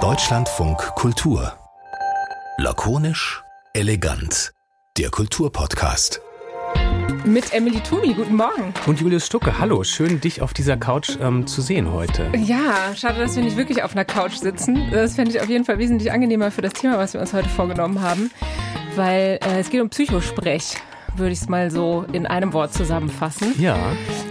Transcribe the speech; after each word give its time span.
Deutschlandfunk 0.00 0.78
Kultur. 0.96 1.52
Lakonisch, 2.58 3.44
elegant. 3.72 4.52
Der 4.98 5.10
Kulturpodcast. 5.10 6.20
Mit 7.24 7.52
Emily 7.52 7.78
Tumi, 7.78 8.14
guten 8.14 8.34
Morgen. 8.34 8.74
Und 8.86 9.00
Julius 9.00 9.26
Stucke, 9.26 9.60
hallo. 9.60 9.84
Schön, 9.84 10.20
dich 10.20 10.42
auf 10.42 10.52
dieser 10.52 10.76
Couch 10.76 11.10
ähm, 11.20 11.46
zu 11.46 11.62
sehen 11.62 11.92
heute. 11.92 12.32
Ja, 12.36 12.96
schade, 12.96 13.20
dass 13.20 13.36
wir 13.36 13.44
nicht 13.44 13.56
wirklich 13.56 13.84
auf 13.84 13.92
einer 13.92 14.04
Couch 14.04 14.34
sitzen. 14.38 14.90
Das 14.90 15.14
fände 15.14 15.30
ich 15.30 15.40
auf 15.40 15.48
jeden 15.48 15.64
Fall 15.64 15.78
wesentlich 15.78 16.10
angenehmer 16.10 16.50
für 16.50 16.62
das 16.62 16.72
Thema, 16.72 16.98
was 16.98 17.14
wir 17.14 17.20
uns 17.20 17.32
heute 17.32 17.48
vorgenommen 17.48 18.02
haben. 18.02 18.32
Weil 18.96 19.38
äh, 19.40 19.60
es 19.60 19.70
geht 19.70 19.80
um 19.80 19.88
Psychosprech 19.88 20.78
würde 21.16 21.32
ich 21.32 21.40
es 21.40 21.48
mal 21.48 21.70
so 21.70 22.04
in 22.12 22.26
einem 22.26 22.52
Wort 22.52 22.72
zusammenfassen. 22.72 23.54
Ja. 23.58 23.76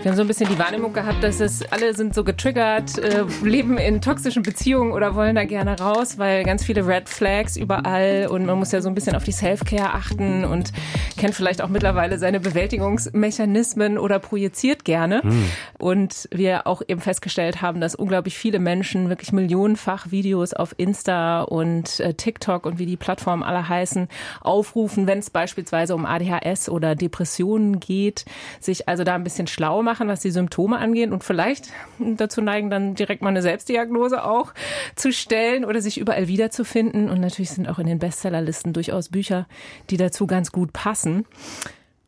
Wir 0.02 0.12
haben 0.12 0.18
so 0.18 0.22
ein 0.22 0.28
bisschen 0.28 0.50
die 0.50 0.60
Wahrnehmung 0.60 0.94
gehabt, 0.94 1.24
dass 1.24 1.40
es 1.40 1.64
alle 1.72 1.94
sind 1.94 2.14
so 2.14 2.24
getriggert, 2.24 2.98
äh, 2.98 3.24
leben 3.44 3.78
in 3.78 4.02
toxischen 4.02 4.44
Beziehungen 4.44 4.92
oder 4.92 5.16
wollen 5.16 5.36
da 5.36 5.46
gerne 5.46 5.80
raus, 5.80 6.18
weil 6.18 6.44
ganz 6.44 6.64
viele 6.64 6.86
Red 6.86 7.08
Flags 7.08 7.56
überall 7.56 8.28
und 8.30 8.46
man 8.46 8.60
muss 8.60 8.72
ja 8.72 8.82
so 8.82 8.90
ein 8.90 8.96
bisschen 8.96 9.16
auf 9.16 9.24
die 9.24 9.32
Self-Care 9.32 9.94
achten 9.94 10.44
und 10.44 10.74
kennt 11.18 11.36
vielleicht 11.36 11.62
auch 11.62 11.70
mittlerweile 11.70 12.20
seine 12.20 12.40
Bewältigungsmechanismen 12.40 13.98
oder 13.98 14.20
projiziert 14.20 14.84
gerne. 14.84 15.22
Hm. 15.24 15.46
Und 15.80 16.28
wir 16.32 16.68
auch 16.68 16.82
eben 16.88 17.00
festgestellt 17.00 17.62
haben, 17.62 17.80
dass 17.80 17.96
unglaublich 17.96 18.38
viele 18.38 18.60
Menschen 18.60 19.10
wirklich 19.10 19.32
millionenfach 19.32 20.12
Videos 20.12 20.54
auf 20.54 20.76
Insta 20.78 21.44
und 21.44 22.00
äh, 22.00 22.14
TikTok 22.14 22.66
und 22.66 22.80
wie 22.80 22.86
die 22.86 22.98
Plattformen 22.98 23.44
alle 23.44 23.70
heißen, 23.70 24.08
aufrufen, 24.42 25.08
wenn 25.08 25.20
es 25.20 25.30
beispielsweise 25.30 25.96
um 25.96 26.06
ADHS 26.06 26.70
oder 26.74 26.96
Depressionen 26.96 27.80
geht, 27.80 28.26
sich 28.60 28.90
also 28.90 29.04
da 29.04 29.16
ein 29.16 29.24
bisschen 29.24 29.48
schlau 29.48 29.82
machen, 29.82 30.08
was 30.08 30.22
die 30.22 30.32
Symptome 30.32 30.78
angeht 30.78 31.12
und 31.12 31.24
vielleicht 31.24 31.70
dazu 32.00 32.42
neigen, 32.42 32.70
dann 32.70 32.96
direkt 32.96 33.22
mal 33.22 33.30
eine 33.30 33.42
Selbstdiagnose 33.42 34.26
auch 34.26 34.54
zu 34.96 35.14
stellen 35.14 35.64
oder 35.64 35.82
sich 35.82 35.98
überall 35.98 36.28
wiederzufinden. 36.28 37.10
Und 37.10 37.22
natürlich 37.22 37.52
sind 37.52 37.70
auch 37.70 37.80
in 37.80 37.88
den 37.88 38.00
Bestsellerlisten 38.00 38.74
durchaus 38.74 39.10
Bücher, 39.10 39.48
die 39.90 39.98
dazu 39.98 40.28
ganz 40.28 40.52
gut 40.52 40.74
passen. 40.74 41.26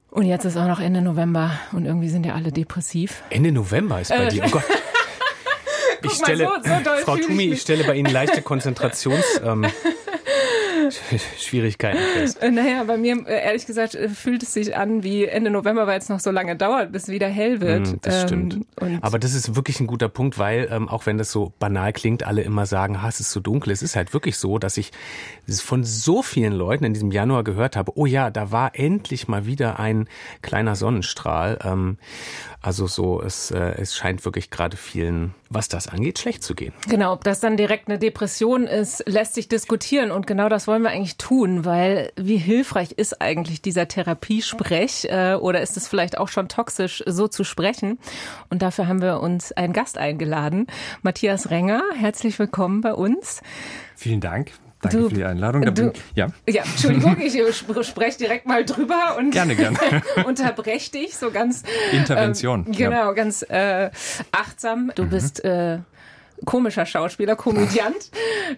Und 0.09 0.25
jetzt 0.25 0.45
ist 0.45 0.57
auch 0.57 0.67
noch 0.67 0.79
Ende 0.79 1.01
November 1.01 1.51
und 1.73 1.85
irgendwie 1.85 2.09
sind 2.09 2.25
ja 2.25 2.35
alle 2.35 2.51
depressiv. 2.51 3.21
Ende 3.29 3.51
November 3.51 3.99
ist 3.99 4.09
bei 4.09 4.25
äh, 4.25 4.29
dir. 4.29 4.43
Oh 4.45 4.49
Gott. 4.49 4.63
Ich 6.03 6.11
stelle, 6.11 6.47
so, 6.63 6.69
so 6.71 6.89
Frau 7.03 7.17
Tumi, 7.17 7.45
ich 7.45 7.61
stelle 7.61 7.83
bei 7.83 7.95
Ihnen 7.95 8.11
leichte 8.11 8.43
Konzentrations. 8.43 9.23
Ähm, 9.43 9.65
Schwierigkeiten 11.37 11.99
fest. 12.13 12.41
Äh, 12.41 12.51
naja, 12.51 12.83
bei 12.83 12.97
mir, 12.97 13.25
äh, 13.27 13.45
ehrlich 13.45 13.65
gesagt, 13.65 13.95
äh, 13.95 14.09
fühlt 14.09 14.43
es 14.43 14.53
sich 14.53 14.75
an 14.75 15.03
wie 15.03 15.25
Ende 15.25 15.49
November, 15.49 15.87
weil 15.87 15.99
es 15.99 16.09
noch 16.09 16.19
so 16.19 16.31
lange 16.31 16.55
dauert, 16.55 16.91
bis 16.91 17.07
wieder 17.07 17.27
hell 17.27 17.61
wird. 17.61 17.87
Mm, 17.87 17.95
das 18.01 18.23
stimmt. 18.23 18.59
Ähm, 18.81 18.99
Aber 19.01 19.19
das 19.19 19.33
ist 19.33 19.55
wirklich 19.55 19.79
ein 19.79 19.87
guter 19.87 20.09
Punkt, 20.09 20.37
weil, 20.37 20.67
ähm, 20.71 20.89
auch 20.89 21.05
wenn 21.05 21.17
das 21.17 21.31
so 21.31 21.53
banal 21.59 21.93
klingt, 21.93 22.23
alle 22.23 22.41
immer 22.41 22.65
sagen, 22.65 23.01
ha, 23.01 23.09
es 23.09 23.19
ist 23.19 23.31
so 23.31 23.39
dunkel. 23.39 23.71
Es 23.71 23.81
ist 23.81 23.95
halt 23.95 24.13
wirklich 24.13 24.37
so, 24.37 24.57
dass 24.57 24.77
ich 24.77 24.91
von 25.47 25.83
so 25.83 26.21
vielen 26.21 26.53
Leuten 26.53 26.83
in 26.83 26.93
diesem 26.93 27.11
Januar 27.11 27.43
gehört 27.43 27.75
habe, 27.75 27.91
oh 27.95 28.05
ja, 28.05 28.29
da 28.29 28.51
war 28.51 28.71
endlich 28.73 29.27
mal 29.27 29.45
wieder 29.45 29.79
ein 29.79 30.07
kleiner 30.41 30.75
Sonnenstrahl. 30.75 31.59
Ähm, 31.63 31.97
also 32.65 32.87
so, 32.87 33.21
es, 33.21 33.51
äh, 33.51 33.75
es 33.79 33.95
scheint 33.95 34.25
wirklich 34.25 34.49
gerade 34.49 34.75
vielen, 34.75 35.35
was 35.51 35.67
das 35.69 35.87
angeht, 35.87 36.17
schlecht 36.17 36.43
zu 36.43 36.55
gehen. 36.55 36.73
Genau, 36.87 37.13
ob 37.13 37.23
das 37.23 37.39
dann 37.39 37.57
direkt 37.57 37.87
eine 37.87 37.99
Depression 37.99 38.65
ist, 38.65 39.03
lässt 39.07 39.35
sich 39.35 39.47
diskutieren. 39.47 40.09
Und 40.09 40.25
genau 40.25 40.49
das 40.49 40.67
wollen 40.67 40.81
wir 40.81 40.89
eigentlich 40.89 41.17
tun, 41.17 41.63
weil 41.63 42.11
wie 42.15 42.37
hilfreich 42.37 42.93
ist 42.93 43.21
eigentlich 43.21 43.61
dieser 43.61 43.87
Therapiesprech 43.87 45.05
äh, 45.11 45.35
oder 45.35 45.61
ist 45.61 45.77
es 45.77 45.87
vielleicht 45.87 46.17
auch 46.17 46.27
schon 46.27 46.49
toxisch, 46.49 47.03
so 47.05 47.27
zu 47.27 47.43
sprechen? 47.43 47.99
Und 48.49 48.63
dafür 48.63 48.87
haben 48.87 49.01
wir 49.01 49.19
uns 49.19 49.51
einen 49.51 49.73
Gast 49.73 49.99
eingeladen, 49.99 50.65
Matthias 51.03 51.51
Renger. 51.51 51.83
Herzlich 51.95 52.39
willkommen 52.39 52.81
bei 52.81 52.95
uns. 52.95 53.41
Vielen 53.95 54.21
Dank. 54.21 54.53
Danke 54.91 54.97
du, 54.97 55.09
für 55.09 55.15
die 55.15 55.23
Einladung. 55.25 55.73
Du, 55.73 55.93
ja. 56.15 56.27
ja, 56.47 56.63
Entschuldigung, 56.63 57.17
ich 57.21 57.37
spreche 57.87 58.17
direkt 58.17 58.45
mal 58.45 58.65
drüber 58.65 59.15
und 59.17 59.31
gerne, 59.31 59.55
gerne. 59.55 59.77
unterbreche 60.25 60.91
dich 60.91 61.15
so 61.15 61.31
ganz 61.31 61.63
Intervention. 61.91 62.65
Ähm, 62.67 62.71
genau, 62.73 63.07
ja. 63.07 63.11
ganz 63.13 63.43
äh, 63.43 63.89
achtsam. 64.31 64.91
Du 64.95 65.03
mhm. 65.03 65.09
bist 65.09 65.43
äh, 65.43 65.79
komischer 66.43 66.85
Schauspieler, 66.85 67.35
Komödiant. 67.35 67.95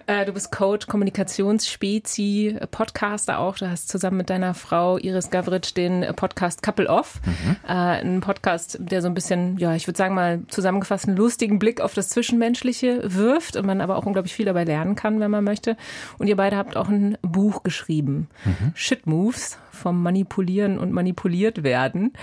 Äh, 0.06 0.26
du 0.26 0.34
bist 0.34 0.52
Coach, 0.52 0.88
Kommunikationsspezi, 0.88 2.58
Podcaster 2.72 3.40
auch. 3.40 3.58
Du 3.58 3.70
hast 3.70 3.88
zusammen 3.88 4.18
mit 4.18 4.30
deiner 4.30 4.54
Frau 4.54 4.98
Iris 4.98 5.30
Gavritsch 5.30 5.76
den 5.76 6.06
Podcast 6.16 6.62
Couple 6.62 6.90
Off. 6.90 7.22
Mhm. 7.26 7.56
Äh, 7.66 7.72
ein 7.72 8.20
Podcast, 8.20 8.78
der 8.82 9.02
so 9.02 9.08
ein 9.08 9.14
bisschen, 9.14 9.58
ja, 9.58 9.76
ich 9.76 9.88
würde 9.88 9.98
sagen 9.98 10.14
mal 10.14 10.42
zusammengefasst 10.50 11.08
einen 11.08 11.16
lustigen 11.16 11.58
Blick 11.58 11.80
auf 11.80 11.94
das 11.94 12.10
Zwischenmenschliche 12.10 13.02
wirft 13.06 13.56
und 13.56 13.66
man 13.66 13.80
aber 13.80 13.98
auch 13.98 14.06
unglaublich 14.06 14.34
viel 14.34 14.46
dabei 14.46 14.66
lernen 14.66 14.96
kann, 14.96 15.20
wenn 15.22 15.32
man 15.32 15.44
möchte. 15.44 15.78
Und 16.18 16.28
ihr 16.28 16.36
beide 16.36 16.58
habt 16.58 16.76
auch 16.76 16.90
ein 16.90 17.18
Buch 17.22 17.64
geschrieben. 17.64 18.28
Mhm. 18.44 18.72
Shit 18.76 19.08
Moves 19.08 19.58
vom 19.72 20.04
Manipulieren 20.04 20.78
und 20.80 20.92
Manipuliert 20.92 21.64
werden. 21.64 22.14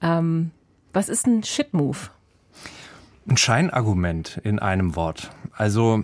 Ähm, 0.00 0.50
was 0.92 1.08
ist 1.08 1.26
ein 1.26 1.42
Shit 1.44 1.72
Move? 1.72 2.10
Ein 3.28 3.36
Scheinargument 3.36 4.40
in 4.42 4.58
einem 4.58 4.96
Wort. 4.96 5.30
Also 5.56 6.02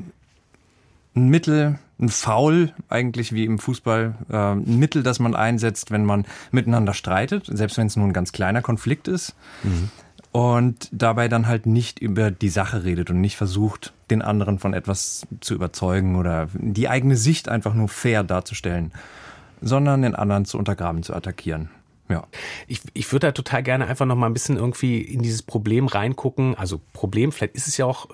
ein 1.14 1.28
Mittel, 1.28 1.78
ein 2.00 2.08
Foul 2.08 2.72
eigentlich 2.88 3.32
wie 3.32 3.44
im 3.44 3.58
Fußball, 3.58 4.14
äh, 4.30 4.36
ein 4.36 4.78
Mittel, 4.78 5.02
das 5.02 5.18
man 5.18 5.34
einsetzt, 5.34 5.90
wenn 5.90 6.04
man 6.04 6.26
miteinander 6.52 6.94
streitet, 6.94 7.46
selbst 7.46 7.76
wenn 7.76 7.88
es 7.88 7.96
nur 7.96 8.06
ein 8.06 8.12
ganz 8.12 8.32
kleiner 8.32 8.62
Konflikt 8.62 9.08
ist. 9.08 9.34
Mhm. 9.62 9.90
Und 10.30 10.88
dabei 10.92 11.28
dann 11.28 11.46
halt 11.48 11.66
nicht 11.66 11.98
über 11.98 12.30
die 12.30 12.50
Sache 12.50 12.84
redet 12.84 13.10
und 13.10 13.20
nicht 13.20 13.36
versucht, 13.36 13.92
den 14.10 14.22
anderen 14.22 14.58
von 14.58 14.74
etwas 14.74 15.26
zu 15.40 15.54
überzeugen 15.54 16.16
oder 16.16 16.48
die 16.52 16.88
eigene 16.88 17.16
Sicht 17.16 17.48
einfach 17.48 17.74
nur 17.74 17.88
fair 17.88 18.22
darzustellen, 18.22 18.92
sondern 19.60 20.02
den 20.02 20.14
anderen 20.14 20.44
zu 20.44 20.58
untergraben, 20.58 21.02
zu 21.02 21.14
attackieren. 21.14 21.70
Ja. 22.08 22.26
Ich, 22.66 22.80
ich 22.94 23.12
würde 23.12 23.26
da 23.26 23.32
total 23.32 23.62
gerne 23.62 23.86
einfach 23.86 24.06
noch 24.06 24.16
mal 24.16 24.26
ein 24.26 24.32
bisschen 24.32 24.56
irgendwie 24.56 25.00
in 25.00 25.20
dieses 25.20 25.42
Problem 25.42 25.86
reingucken. 25.86 26.54
Also 26.54 26.80
Problem, 26.94 27.32
vielleicht 27.32 27.54
ist 27.54 27.68
es 27.68 27.76
ja 27.76 27.84
auch 27.84 28.08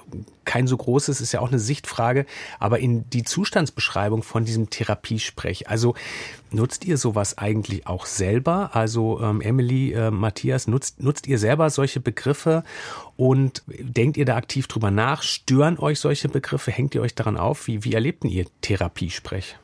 kein 0.45 0.67
so 0.67 0.77
großes, 0.77 1.21
ist 1.21 1.33
ja 1.33 1.41
auch 1.41 1.49
eine 1.49 1.61
Sichtfrage, 1.61 2.27
aber 2.59 2.81
in 2.81 3.09
die 3.11 3.23
Zustandsbeschreibung 3.23 4.23
von 4.23 4.45
diesem 4.45 4.69
Therapiesprech. 4.69 5.69
Also 5.69 5.95
nutzt 6.51 6.85
ihr 6.85 6.99
sowas 6.99 7.39
eigentlich 7.39 7.87
auch 7.87 8.07
selber? 8.07 8.71
Also 8.75 9.21
ähm, 9.21 9.41
Emily, 9.41 9.93
äh, 9.93 10.11
Matthias, 10.11 10.67
nutzt, 10.67 11.01
nutzt 11.01 11.29
ihr 11.29 11.39
selber 11.39 11.71
solche 11.71 12.01
Begriffe 12.01 12.65
und 13.17 13.63
denkt 13.69 14.17
ihr 14.17 14.25
da 14.25 14.37
aktiv 14.37 14.67
drüber 14.67 14.91
nach? 14.91 15.23
Stören 15.23 15.79
euch 15.79 16.01
solche 16.01 16.29
Begriffe? 16.29 16.73
Hängt 16.73 16.97
ihr 16.97 17.03
euch 17.03 17.15
daran 17.15 17.37
auf? 17.37 17.69
Wie, 17.69 17.85
wie 17.85 17.95
erlebten 17.95 18.29
ihr 18.29 18.47
Therapiesprech? 18.61 19.57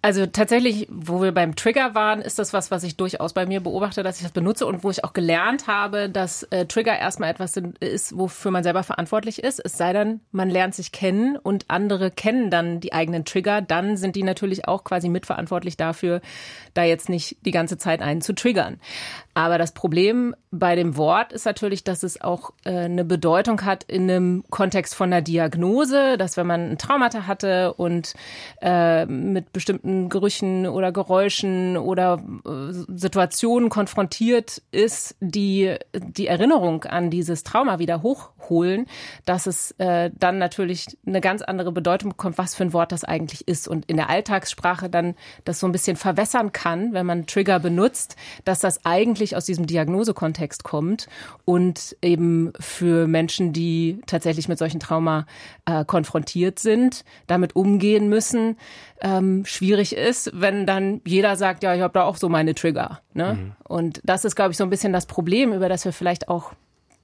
Also 0.00 0.26
tatsächlich, 0.26 0.88
wo 0.90 1.22
wir 1.22 1.32
beim 1.32 1.56
Trigger 1.56 1.94
waren, 1.94 2.20
ist 2.20 2.38
das 2.38 2.52
was, 2.52 2.70
was 2.70 2.82
ich 2.84 2.96
durchaus 2.96 3.32
bei 3.32 3.46
mir 3.46 3.60
beobachte, 3.60 4.02
dass 4.02 4.16
ich 4.16 4.22
das 4.22 4.32
benutze 4.32 4.66
und 4.66 4.84
wo 4.84 4.90
ich 4.90 5.04
auch 5.04 5.12
gelernt 5.12 5.66
habe, 5.66 6.08
dass 6.08 6.42
äh, 6.44 6.66
Trigger 6.66 6.98
erstmal 6.98 7.30
etwas 7.30 7.56
ist, 7.80 8.16
wofür 8.16 8.50
man 8.50 8.62
selber 8.62 8.82
verantwortlich 8.82 9.42
ist. 9.42 9.60
Es 9.64 9.76
sei 9.76 9.92
denn, 9.92 10.20
man 10.30 10.50
lernt 10.50 10.74
sich 10.74 10.92
kennen 10.92 11.36
und 11.36 11.66
andere 11.68 12.10
kennen 12.10 12.50
dann 12.50 12.80
die 12.80 12.92
eigenen 12.92 13.24
Trigger, 13.24 13.60
dann 13.62 13.96
sind 13.96 14.16
die 14.16 14.22
natürlich 14.22 14.66
auch 14.68 14.84
quasi 14.84 15.08
mitverantwortlich 15.08 15.76
dafür, 15.76 16.20
da 16.74 16.84
jetzt 16.84 17.08
nicht 17.08 17.36
die 17.44 17.50
ganze 17.50 17.78
Zeit 17.78 18.02
einen 18.02 18.22
zu 18.22 18.34
triggern. 18.34 18.80
Aber 19.34 19.56
das 19.56 19.72
Problem 19.72 20.34
bei 20.50 20.76
dem 20.76 20.98
Wort 20.98 21.32
ist 21.32 21.46
natürlich, 21.46 21.84
dass 21.84 22.02
es 22.02 22.20
auch 22.20 22.52
äh, 22.64 22.70
eine 22.70 23.04
Bedeutung 23.04 23.64
hat 23.64 23.84
in 23.84 24.10
einem 24.10 24.44
Kontext 24.50 24.94
von 24.94 25.10
einer 25.10 25.22
Diagnose, 25.22 26.18
dass 26.18 26.36
wenn 26.36 26.46
man 26.46 26.72
ein 26.72 26.78
Traumata 26.78 27.26
hatte 27.26 27.72
und 27.72 28.12
äh, 28.60 29.06
mit 29.06 29.54
bestimmten 29.54 30.10
Gerüchen 30.10 30.66
oder 30.66 30.92
Geräuschen 30.92 31.78
oder 31.78 32.22
äh, 32.44 32.72
Situationen 32.94 33.70
konfrontiert 33.70 34.60
ist, 34.70 35.16
die 35.20 35.76
die 35.94 36.26
Erinnerung 36.26 36.84
an 36.84 37.08
dieses 37.08 37.42
Trauma 37.42 37.78
wieder 37.78 38.02
hochholen, 38.02 38.86
dass 39.24 39.46
es 39.46 39.70
äh, 39.78 40.10
dann 40.18 40.36
natürlich 40.36 40.98
eine 41.06 41.22
ganz 41.22 41.40
andere 41.40 41.72
Bedeutung 41.72 42.10
bekommt, 42.10 42.36
was 42.36 42.54
für 42.54 42.64
ein 42.64 42.74
Wort 42.74 42.92
das 42.92 43.04
eigentlich 43.04 43.48
ist 43.48 43.66
und 43.66 43.86
in 43.86 43.96
der 43.96 44.10
Alltagssprache 44.10 44.90
dann 44.90 45.14
das 45.46 45.60
so 45.60 45.66
ein 45.66 45.72
bisschen 45.72 45.96
verwässern 45.96 46.52
kann, 46.52 46.92
wenn 46.92 47.06
man 47.06 47.26
Trigger 47.26 47.58
benutzt, 47.58 48.16
dass 48.44 48.60
das 48.60 48.84
eigentlich 48.84 49.21
eigentlich 49.22 49.36
aus 49.36 49.44
diesem 49.44 49.66
Diagnosekontext 49.66 50.64
kommt 50.64 51.08
und 51.44 51.96
eben 52.02 52.52
für 52.58 53.06
Menschen, 53.06 53.52
die 53.52 54.00
tatsächlich 54.06 54.48
mit 54.48 54.58
solchen 54.58 54.80
Trauma 54.80 55.26
äh, 55.64 55.84
konfrontiert 55.84 56.58
sind, 56.58 57.04
damit 57.26 57.54
umgehen 57.56 58.08
müssen, 58.08 58.56
ähm, 59.00 59.44
schwierig 59.44 59.96
ist, 59.96 60.30
wenn 60.34 60.66
dann 60.66 61.00
jeder 61.06 61.36
sagt, 61.36 61.62
ja, 61.62 61.74
ich 61.74 61.80
habe 61.80 61.94
da 61.94 62.02
auch 62.02 62.16
so 62.16 62.28
meine 62.28 62.54
Trigger. 62.54 63.00
Ne? 63.14 63.34
Mhm. 63.34 63.52
Und 63.64 64.00
das 64.04 64.24
ist, 64.24 64.34
glaube 64.34 64.52
ich, 64.52 64.56
so 64.56 64.64
ein 64.64 64.70
bisschen 64.70 64.92
das 64.92 65.06
Problem, 65.06 65.52
über 65.52 65.68
das 65.68 65.84
wir 65.84 65.92
vielleicht 65.92 66.28
auch 66.28 66.52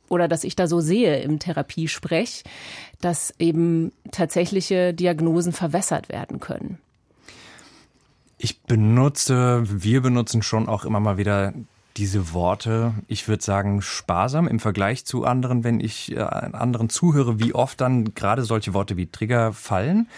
oder 0.08 0.26
dass 0.26 0.42
ich 0.42 0.56
da 0.56 0.66
so 0.66 0.80
sehe 0.80 1.20
im 1.20 1.38
Therapiesprech, 1.38 2.42
dass 3.02 3.34
eben 3.38 3.92
tatsächliche 4.10 4.94
Diagnosen 4.94 5.52
verwässert 5.52 6.08
werden 6.08 6.40
können. 6.40 6.78
Ich 8.38 8.62
benutze, 8.62 9.64
wir 9.66 10.00
benutzen 10.00 10.40
schon 10.40 10.66
auch 10.66 10.86
immer 10.86 10.98
mal 10.98 11.18
wieder 11.18 11.52
diese 11.98 12.32
Worte, 12.32 12.94
ich 13.08 13.26
würde 13.26 13.42
sagen, 13.42 13.82
sparsam 13.82 14.46
im 14.46 14.60
Vergleich 14.60 15.04
zu 15.04 15.24
anderen, 15.24 15.64
wenn 15.64 15.80
ich 15.80 16.16
äh, 16.16 16.20
anderen 16.20 16.88
zuhöre, 16.88 17.40
wie 17.40 17.54
oft 17.54 17.80
dann 17.80 18.14
gerade 18.14 18.44
solche 18.44 18.72
Worte 18.72 18.96
wie 18.96 19.06
Trigger 19.06 19.52
fallen. 19.52 20.08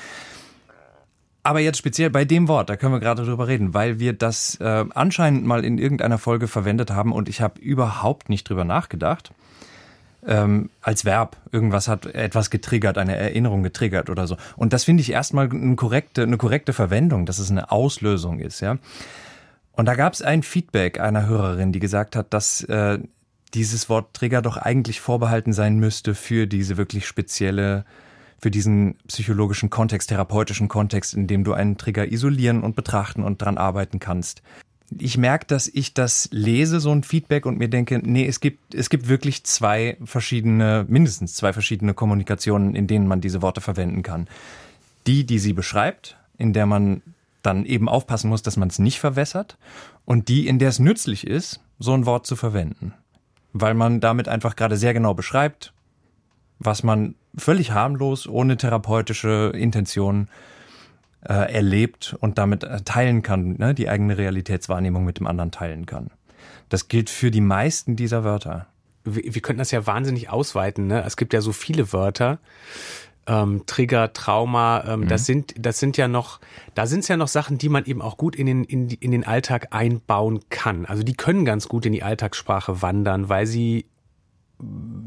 Aber 1.42 1.60
jetzt 1.60 1.78
speziell 1.78 2.10
bei 2.10 2.26
dem 2.26 2.48
Wort, 2.48 2.68
da 2.68 2.76
können 2.76 2.92
wir 2.92 3.00
gerade 3.00 3.24
drüber 3.24 3.48
reden, 3.48 3.72
weil 3.72 3.98
wir 3.98 4.12
das 4.12 4.56
äh, 4.60 4.84
anscheinend 4.94 5.46
mal 5.46 5.64
in 5.64 5.78
irgendeiner 5.78 6.18
Folge 6.18 6.48
verwendet 6.48 6.90
haben 6.90 7.12
und 7.12 7.30
ich 7.30 7.40
habe 7.40 7.58
überhaupt 7.60 8.28
nicht 8.28 8.48
drüber 8.48 8.64
nachgedacht. 8.64 9.32
Ähm, 10.26 10.68
als 10.82 11.06
Verb. 11.06 11.38
Irgendwas 11.50 11.88
hat 11.88 12.04
etwas 12.04 12.50
getriggert, 12.50 12.98
eine 12.98 13.16
Erinnerung 13.16 13.62
getriggert 13.62 14.10
oder 14.10 14.26
so. 14.26 14.36
Und 14.54 14.74
das 14.74 14.84
finde 14.84 15.00
ich 15.00 15.12
erstmal 15.12 15.48
eine 15.50 15.76
korrekte, 15.76 16.24
eine 16.24 16.36
korrekte 16.36 16.74
Verwendung, 16.74 17.24
dass 17.24 17.38
es 17.38 17.50
eine 17.50 17.72
Auslösung 17.72 18.38
ist, 18.38 18.60
ja. 18.60 18.76
Und 19.80 19.86
da 19.86 19.94
gab 19.94 20.12
es 20.12 20.20
ein 20.20 20.42
Feedback 20.42 21.00
einer 21.00 21.26
Hörerin, 21.26 21.72
die 21.72 21.78
gesagt 21.78 22.14
hat, 22.14 22.34
dass 22.34 22.62
äh, 22.64 22.98
dieses 23.54 23.88
Wort 23.88 24.12
Trigger 24.12 24.42
doch 24.42 24.58
eigentlich 24.58 25.00
vorbehalten 25.00 25.54
sein 25.54 25.78
müsste 25.78 26.14
für 26.14 26.46
diese 26.46 26.76
wirklich 26.76 27.06
spezielle 27.06 27.86
für 28.38 28.50
diesen 28.50 28.96
psychologischen 29.08 29.70
Kontext, 29.70 30.10
therapeutischen 30.10 30.68
Kontext, 30.68 31.14
in 31.14 31.26
dem 31.26 31.44
du 31.44 31.54
einen 31.54 31.78
Trigger 31.78 32.12
isolieren 32.12 32.62
und 32.62 32.76
betrachten 32.76 33.24
und 33.24 33.40
dran 33.40 33.56
arbeiten 33.56 34.00
kannst. 34.00 34.42
Ich 34.98 35.16
merke, 35.16 35.46
dass 35.46 35.66
ich 35.66 35.94
das 35.94 36.28
lese, 36.30 36.78
so 36.78 36.92
ein 36.92 37.02
Feedback, 37.02 37.46
und 37.46 37.56
mir 37.56 37.68
denke, 37.68 38.02
nee, 38.04 38.26
es 38.26 38.40
gibt, 38.40 38.74
es 38.74 38.90
gibt 38.90 39.08
wirklich 39.08 39.44
zwei 39.44 39.96
verschiedene, 40.04 40.84
mindestens 40.90 41.36
zwei 41.36 41.54
verschiedene 41.54 41.94
Kommunikationen, 41.94 42.74
in 42.74 42.86
denen 42.86 43.08
man 43.08 43.22
diese 43.22 43.40
Worte 43.40 43.62
verwenden 43.62 44.02
kann. 44.02 44.28
Die, 45.06 45.24
die 45.24 45.38
sie 45.38 45.54
beschreibt, 45.54 46.18
in 46.36 46.52
der 46.52 46.66
man 46.66 47.00
dann 47.42 47.64
eben 47.64 47.88
aufpassen 47.88 48.28
muss, 48.28 48.42
dass 48.42 48.56
man 48.56 48.68
es 48.68 48.78
nicht 48.78 49.00
verwässert, 49.00 49.58
und 50.04 50.28
die, 50.28 50.46
in 50.46 50.58
der 50.58 50.68
es 50.70 50.78
nützlich 50.78 51.26
ist, 51.26 51.60
so 51.78 51.92
ein 51.94 52.06
Wort 52.06 52.26
zu 52.26 52.36
verwenden. 52.36 52.94
Weil 53.52 53.74
man 53.74 54.00
damit 54.00 54.28
einfach 54.28 54.56
gerade 54.56 54.76
sehr 54.76 54.94
genau 54.94 55.14
beschreibt, 55.14 55.72
was 56.58 56.82
man 56.82 57.14
völlig 57.36 57.72
harmlos, 57.72 58.26
ohne 58.26 58.56
therapeutische 58.56 59.52
Intention 59.54 60.28
äh, 61.22 61.52
erlebt 61.52 62.16
und 62.20 62.38
damit 62.38 62.64
äh, 62.64 62.80
teilen 62.82 63.22
kann, 63.22 63.56
ne, 63.58 63.74
die 63.74 63.88
eigene 63.88 64.16
Realitätswahrnehmung 64.16 65.04
mit 65.04 65.18
dem 65.18 65.26
anderen 65.26 65.50
teilen 65.50 65.86
kann. 65.86 66.10
Das 66.68 66.88
gilt 66.88 67.10
für 67.10 67.30
die 67.30 67.40
meisten 67.40 67.96
dieser 67.96 68.24
Wörter. 68.24 68.66
Wir, 69.04 69.34
wir 69.34 69.42
könnten 69.42 69.58
das 69.58 69.70
ja 69.70 69.86
wahnsinnig 69.86 70.30
ausweiten. 70.30 70.86
Ne? 70.86 71.02
Es 71.04 71.16
gibt 71.16 71.32
ja 71.32 71.40
so 71.40 71.52
viele 71.52 71.92
Wörter. 71.92 72.38
Ähm, 73.30 73.62
Trigger, 73.66 74.12
Trauma, 74.12 74.82
ähm, 74.86 75.00
mhm. 75.00 75.08
das 75.08 75.24
sind, 75.24 75.54
das 75.56 75.78
sind 75.78 75.96
ja 75.96 76.08
noch, 76.08 76.40
da 76.74 76.86
sind 76.86 77.00
es 77.00 77.08
ja 77.08 77.16
noch 77.16 77.28
Sachen, 77.28 77.58
die 77.58 77.68
man 77.68 77.84
eben 77.84 78.02
auch 78.02 78.16
gut 78.16 78.34
in 78.34 78.46
den, 78.46 78.64
in, 78.64 78.88
in 78.88 79.12
den 79.12 79.24
Alltag 79.24 79.68
einbauen 79.70 80.40
kann. 80.48 80.84
Also 80.84 81.04
die 81.04 81.14
können 81.14 81.44
ganz 81.44 81.68
gut 81.68 81.86
in 81.86 81.92
die 81.92 82.02
Alltagssprache 82.02 82.82
wandern, 82.82 83.28
weil 83.28 83.46
sie 83.46 83.86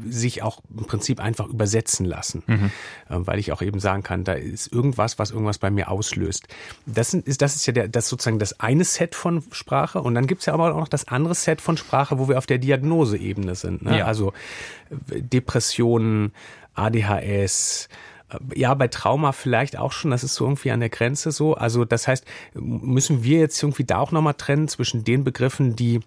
sich 0.08 0.42
auch 0.42 0.60
im 0.76 0.86
Prinzip 0.86 1.20
einfach 1.20 1.46
übersetzen 1.46 2.06
lassen, 2.06 2.42
mhm. 2.46 2.70
Äh, 3.08 3.26
weil 3.26 3.38
ich 3.38 3.52
auch 3.52 3.62
eben 3.62 3.78
sagen 3.78 4.02
kann, 4.02 4.24
da 4.24 4.32
ist 4.32 4.72
irgendwas, 4.72 5.18
was 5.18 5.30
irgendwas 5.30 5.58
bei 5.58 5.70
mir 5.70 5.90
auslöst. 5.90 6.48
Das 6.86 7.14
ist, 7.14 7.42
das 7.42 7.54
ist 7.54 7.66
ja 7.66 7.72
der, 7.72 7.88
das 7.88 8.08
sozusagen 8.08 8.38
das 8.38 8.58
eine 8.60 8.84
Set 8.84 9.14
von 9.14 9.42
Sprache 9.52 10.00
und 10.00 10.14
dann 10.14 10.26
gibt's 10.26 10.46
ja 10.46 10.54
aber 10.54 10.74
auch 10.74 10.80
noch 10.80 10.88
das 10.88 11.08
andere 11.08 11.34
Set 11.34 11.60
von 11.60 11.76
Sprache, 11.76 12.18
wo 12.18 12.28
wir 12.28 12.38
auf 12.38 12.46
der 12.46 12.58
Diagnoseebene 12.58 13.54
sind. 13.54 13.82
Ne? 13.82 13.98
Ja. 13.98 14.06
Also 14.06 14.32
äh, 15.10 15.22
Depressionen, 15.22 16.32
ADHS, 16.74 17.88
ja, 18.54 18.74
bei 18.74 18.88
Trauma 18.88 19.32
vielleicht 19.32 19.78
auch 19.78 19.92
schon, 19.92 20.10
das 20.10 20.24
ist 20.24 20.34
so 20.34 20.44
irgendwie 20.44 20.70
an 20.70 20.80
der 20.80 20.88
Grenze 20.88 21.32
so. 21.32 21.54
Also 21.54 21.84
das 21.84 22.08
heißt, 22.08 22.24
müssen 22.54 23.24
wir 23.24 23.38
jetzt 23.38 23.62
irgendwie 23.62 23.84
da 23.84 23.98
auch 23.98 24.12
nochmal 24.12 24.34
trennen 24.34 24.68
zwischen 24.68 25.04
den 25.04 25.24
Begriffen, 25.24 25.76
die 25.76 26.00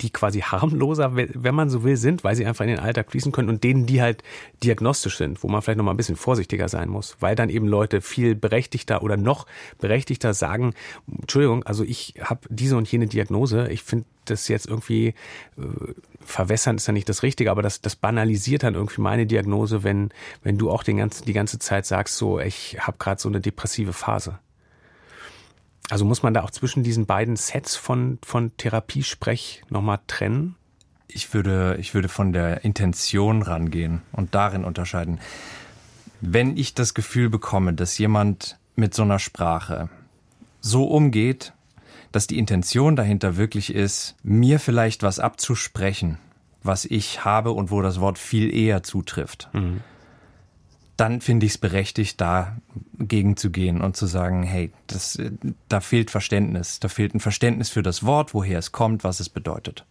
die 0.00 0.10
quasi 0.10 0.40
harmloser, 0.40 1.14
wenn 1.14 1.54
man 1.54 1.70
so 1.70 1.84
will, 1.84 1.96
sind, 1.96 2.24
weil 2.24 2.36
sie 2.36 2.46
einfach 2.46 2.64
in 2.64 2.70
den 2.70 2.80
Alltag 2.80 3.10
fließen 3.10 3.32
können 3.32 3.48
und 3.48 3.64
denen, 3.64 3.86
die 3.86 4.00
halt 4.00 4.22
diagnostisch 4.62 5.16
sind, 5.16 5.42
wo 5.42 5.48
man 5.48 5.62
vielleicht 5.62 5.78
noch 5.78 5.84
mal 5.84 5.92
ein 5.92 5.96
bisschen 5.96 6.16
vorsichtiger 6.16 6.68
sein 6.68 6.88
muss, 6.88 7.16
weil 7.20 7.34
dann 7.34 7.48
eben 7.48 7.66
Leute 7.66 8.00
viel 8.00 8.34
berechtigter 8.34 9.02
oder 9.02 9.16
noch 9.16 9.46
berechtigter 9.78 10.34
sagen, 10.34 10.74
Entschuldigung, 11.20 11.62
also 11.64 11.84
ich 11.84 12.14
habe 12.20 12.40
diese 12.48 12.76
und 12.76 12.90
jene 12.90 13.06
Diagnose, 13.06 13.68
ich 13.70 13.82
finde 13.82 14.06
das 14.24 14.48
jetzt 14.48 14.68
irgendwie 14.68 15.08
äh, 15.58 15.92
verwässern 16.20 16.76
ist 16.76 16.86
ja 16.86 16.92
nicht 16.92 17.08
das 17.08 17.22
Richtige, 17.22 17.50
aber 17.50 17.62
das, 17.62 17.80
das 17.80 17.96
banalisiert 17.96 18.62
dann 18.62 18.74
irgendwie 18.74 19.00
meine 19.00 19.26
Diagnose, 19.26 19.82
wenn, 19.82 20.10
wenn 20.42 20.58
du 20.58 20.70
auch 20.70 20.84
den 20.84 20.98
ganzen, 20.98 21.24
die 21.24 21.32
ganze 21.32 21.58
Zeit 21.58 21.86
sagst, 21.86 22.16
so, 22.16 22.38
ich 22.38 22.78
habe 22.80 22.98
gerade 22.98 23.20
so 23.20 23.28
eine 23.28 23.40
depressive 23.40 23.92
Phase. 23.92 24.38
Also 25.90 26.04
muss 26.04 26.22
man 26.22 26.34
da 26.34 26.42
auch 26.42 26.50
zwischen 26.50 26.82
diesen 26.82 27.06
beiden 27.06 27.36
Sets 27.36 27.76
von, 27.76 28.18
von 28.24 28.56
Therapiesprech 28.56 29.62
nochmal 29.68 29.98
trennen? 30.06 30.56
Ich 31.08 31.34
würde, 31.34 31.76
ich 31.78 31.94
würde 31.94 32.08
von 32.08 32.32
der 32.32 32.64
Intention 32.64 33.42
rangehen 33.42 34.02
und 34.12 34.34
darin 34.34 34.64
unterscheiden. 34.64 35.20
Wenn 36.20 36.56
ich 36.56 36.74
das 36.74 36.94
Gefühl 36.94 37.28
bekomme, 37.28 37.74
dass 37.74 37.98
jemand 37.98 38.56
mit 38.76 38.94
so 38.94 39.02
einer 39.02 39.18
Sprache 39.18 39.90
so 40.60 40.84
umgeht, 40.84 41.52
dass 42.12 42.26
die 42.26 42.38
Intention 42.38 42.96
dahinter 42.96 43.36
wirklich 43.36 43.74
ist, 43.74 44.14
mir 44.22 44.60
vielleicht 44.60 45.02
was 45.02 45.18
abzusprechen, 45.18 46.18
was 46.62 46.84
ich 46.84 47.24
habe 47.24 47.52
und 47.52 47.70
wo 47.70 47.82
das 47.82 48.00
Wort 48.00 48.18
viel 48.18 48.54
eher 48.54 48.82
zutrifft. 48.82 49.50
Mhm 49.52 49.82
dann 51.02 51.20
finde 51.20 51.46
ich 51.46 51.52
es 51.52 51.58
berechtigt, 51.58 52.20
da 52.20 52.58
gegenzugehen 52.96 53.80
und 53.80 53.96
zu 53.96 54.06
sagen, 54.06 54.44
hey, 54.44 54.70
das, 54.86 55.18
da 55.68 55.80
fehlt 55.80 56.12
Verständnis, 56.12 56.78
da 56.78 56.86
fehlt 56.86 57.12
ein 57.12 57.18
Verständnis 57.18 57.70
für 57.70 57.82
das 57.82 58.04
Wort, 58.04 58.34
woher 58.34 58.60
es 58.60 58.70
kommt, 58.70 59.02
was 59.02 59.18
es 59.18 59.28
bedeutet. 59.28 59.84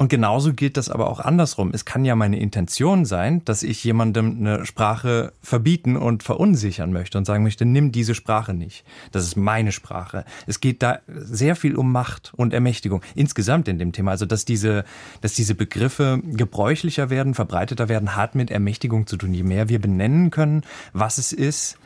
Und 0.00 0.08
genauso 0.08 0.54
gilt 0.54 0.78
das 0.78 0.88
aber 0.88 1.10
auch 1.10 1.20
andersrum. 1.20 1.72
Es 1.74 1.84
kann 1.84 2.06
ja 2.06 2.16
meine 2.16 2.40
Intention 2.40 3.04
sein, 3.04 3.44
dass 3.44 3.62
ich 3.62 3.84
jemandem 3.84 4.38
eine 4.38 4.64
Sprache 4.64 5.34
verbieten 5.42 5.98
und 5.98 6.22
verunsichern 6.22 6.90
möchte 6.90 7.18
und 7.18 7.26
sagen 7.26 7.42
möchte, 7.42 7.66
nimm 7.66 7.92
diese 7.92 8.14
Sprache 8.14 8.54
nicht. 8.54 8.82
Das 9.12 9.24
ist 9.24 9.36
meine 9.36 9.72
Sprache. 9.72 10.24
Es 10.46 10.60
geht 10.60 10.82
da 10.82 11.00
sehr 11.06 11.54
viel 11.54 11.76
um 11.76 11.92
Macht 11.92 12.32
und 12.34 12.54
Ermächtigung 12.54 13.02
insgesamt 13.14 13.68
in 13.68 13.78
dem 13.78 13.92
Thema. 13.92 14.12
Also, 14.12 14.24
dass 14.24 14.46
diese, 14.46 14.84
dass 15.20 15.34
diese 15.34 15.54
Begriffe 15.54 16.22
gebräuchlicher 16.24 17.10
werden, 17.10 17.34
verbreiteter 17.34 17.90
werden, 17.90 18.16
hat 18.16 18.34
mit 18.34 18.50
Ermächtigung 18.50 19.06
zu 19.06 19.18
tun. 19.18 19.34
Je 19.34 19.42
mehr 19.42 19.68
wir 19.68 19.82
benennen 19.82 20.30
können, 20.30 20.62
was 20.94 21.18
es 21.18 21.34
ist, 21.34 21.76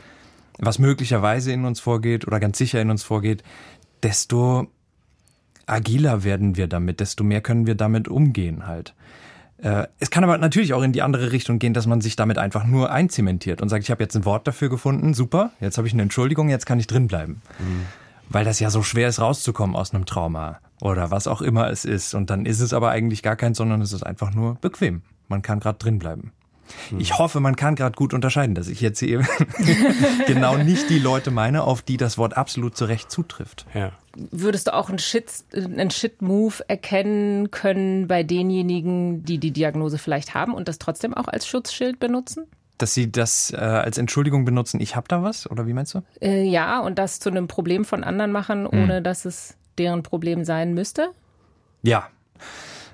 was 0.60 0.78
möglicherweise 0.78 1.50
in 1.50 1.64
uns 1.64 1.81
vorgeht 1.81 2.28
oder 2.28 2.38
ganz 2.38 2.58
sicher 2.58 2.81
in 2.81 2.90
uns 2.90 3.02
vorgeht, 3.02 3.43
desto 4.05 4.69
agiler 5.66 6.25
werden 6.25 6.56
wir 6.56 6.66
damit, 6.66 7.00
desto 7.00 7.25
mehr 7.25 7.40
können 7.40 7.66
wir 7.66 7.75
damit 7.75 8.08
umgehen 8.08 8.66
halt. 8.66 8.94
Äh, 9.58 9.87
es 9.99 10.11
kann 10.11 10.25
aber 10.25 10.37
natürlich 10.38 10.75
auch 10.75 10.82
in 10.82 10.93
die 10.93 11.02
andere 11.02 11.32
Richtung 11.32 11.58
gehen, 11.58 11.75
dass 11.75 11.87
man 11.87 12.00
sich 12.00 12.16
damit 12.16 12.38
einfach 12.38 12.64
nur 12.64 12.90
einzementiert 12.90 13.62
und 13.62 13.69
sagt, 13.69 13.84
ich 13.84 13.90
habe 13.90 14.02
jetzt 14.02 14.16
ein 14.16 14.25
Wort 14.25 14.46
dafür 14.46 14.69
gefunden, 14.69 15.15
super, 15.15 15.53
jetzt 15.60 15.79
habe 15.79 15.86
ich 15.86 15.94
eine 15.94 16.03
Entschuldigung, 16.03 16.48
jetzt 16.48 16.67
kann 16.67 16.79
ich 16.79 16.86
drinbleiben. 16.86 17.41
Mhm. 17.58 17.86
Weil 18.29 18.44
das 18.44 18.58
ja 18.58 18.70
so 18.70 18.82
schwer 18.82 19.08
ist, 19.08 19.20
rauszukommen 19.20 19.77
aus 19.77 19.94
einem 19.94 20.06
Trauma 20.06 20.58
oder 20.81 21.10
was 21.10 21.27
auch 21.27 21.43
immer 21.43 21.70
es 21.70 21.84
ist. 21.84 22.15
Und 22.15 22.31
dann 22.31 22.46
ist 22.46 22.60
es 22.60 22.72
aber 22.72 22.91
eigentlich 22.91 23.22
gar 23.22 23.36
keins, 23.36 23.58
sondern 23.58 23.81
es 23.82 23.93
ist 23.93 24.03
einfach 24.03 24.32
nur 24.34 24.56
bequem. 24.56 25.03
Man 25.29 25.43
kann 25.43 25.60
gerade 25.60 25.79
drinbleiben. 25.79 26.32
Hm. 26.89 27.00
Ich 27.00 27.19
hoffe, 27.19 27.41
man 27.41 27.56
kann 27.56 27.74
gerade 27.74 27.94
gut 27.94 28.15
unterscheiden, 28.15 28.55
dass 28.55 28.69
ich 28.69 28.81
jetzt 28.81 28.98
hier 29.00 29.27
genau 30.27 30.56
nicht 30.56 30.89
die 30.91 30.98
Leute 30.98 31.31
meine, 31.31 31.65
auf 31.65 31.82
die 31.82 31.96
das 31.96 32.19
Wort 32.19 32.36
absolut 32.36 32.77
zu 32.77 32.86
Recht 32.86 33.10
zutrifft. 33.10 33.67
Ja. 33.74 33.93
Würdest 34.17 34.69
du 34.69 34.75
auch 34.75 34.89
einen 34.89 34.99
Shit, 34.99 35.27
einen 35.55 35.91
Shit-Move 35.91 36.65
erkennen 36.69 37.51
können 37.51 38.06
bei 38.06 38.23
denjenigen, 38.23 39.25
die 39.25 39.39
die 39.39 39.51
Diagnose 39.51 39.99
vielleicht 39.99 40.35
haben 40.35 40.55
und 40.55 40.69
das 40.69 40.79
trotzdem 40.79 41.15
auch 41.15 41.29
als 41.29 41.47
Schutzschild 41.47 41.99
benutzen? 41.99 42.47
dass 42.77 42.93
sie 42.93 43.11
das 43.11 43.53
äh, 43.53 43.56
als 43.56 43.99
Entschuldigung 43.99 44.44
benutzen, 44.44 44.81
ich 44.81 44.97
hab 44.97 45.06
da 45.06 45.23
was, 45.23 45.49
oder 45.49 45.69
wie 45.69 45.73
meinst 45.73 45.94
du? 45.94 46.03
Äh, 46.21 46.43
ja, 46.43 46.81
und 46.81 46.99
das 46.99 47.21
zu 47.21 47.31
einem 47.31 47.47
Problem 47.47 47.85
von 47.85 48.03
anderen 48.03 48.33
machen, 48.33 48.67
ohne 48.67 48.97
hm. 48.97 49.05
dass 49.05 49.25
es 49.25 49.56
deren 49.79 50.03
Problem 50.03 50.44
sein 50.44 50.75
müsste? 50.75 51.11
Ja 51.83 52.09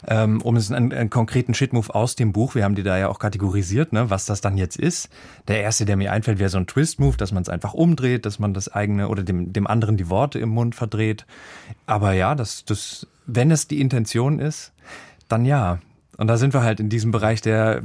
ähm, 0.06 0.40
um 0.42 0.56
es 0.56 0.70
einen, 0.70 0.92
einen 0.92 1.10
konkreten 1.10 1.54
Shitmove 1.54 1.90
aus 1.90 2.16
dem 2.16 2.32
Buch, 2.32 2.54
wir 2.54 2.64
haben 2.64 2.74
die 2.74 2.82
da 2.82 2.98
ja 2.98 3.08
auch 3.08 3.18
kategorisiert, 3.18 3.92
ne, 3.92 4.10
was 4.10 4.26
das 4.26 4.40
dann 4.40 4.56
jetzt 4.56 4.76
ist. 4.76 5.08
Der 5.48 5.62
erste, 5.62 5.84
der 5.84 5.96
mir 5.96 6.12
einfällt, 6.12 6.38
wäre 6.38 6.50
so 6.50 6.58
ein 6.58 6.66
Twist-Move, 6.66 7.16
dass 7.16 7.32
man 7.32 7.42
es 7.42 7.48
einfach 7.48 7.74
umdreht, 7.74 8.26
dass 8.26 8.38
man 8.38 8.54
das 8.54 8.68
eigene 8.68 9.08
oder 9.08 9.22
dem, 9.22 9.52
dem 9.52 9.66
anderen 9.66 9.96
die 9.96 10.08
Worte 10.08 10.38
im 10.38 10.50
Mund 10.50 10.74
verdreht. 10.74 11.26
Aber 11.86 12.12
ja, 12.12 12.34
das, 12.34 12.64
das, 12.64 13.06
wenn 13.26 13.50
es 13.50 13.68
die 13.68 13.80
Intention 13.80 14.38
ist, 14.38 14.72
dann 15.28 15.44
ja. 15.44 15.78
Und 16.16 16.26
da 16.26 16.36
sind 16.36 16.54
wir 16.54 16.62
halt 16.62 16.80
in 16.80 16.88
diesem 16.88 17.12
Bereich 17.12 17.40
der, 17.40 17.82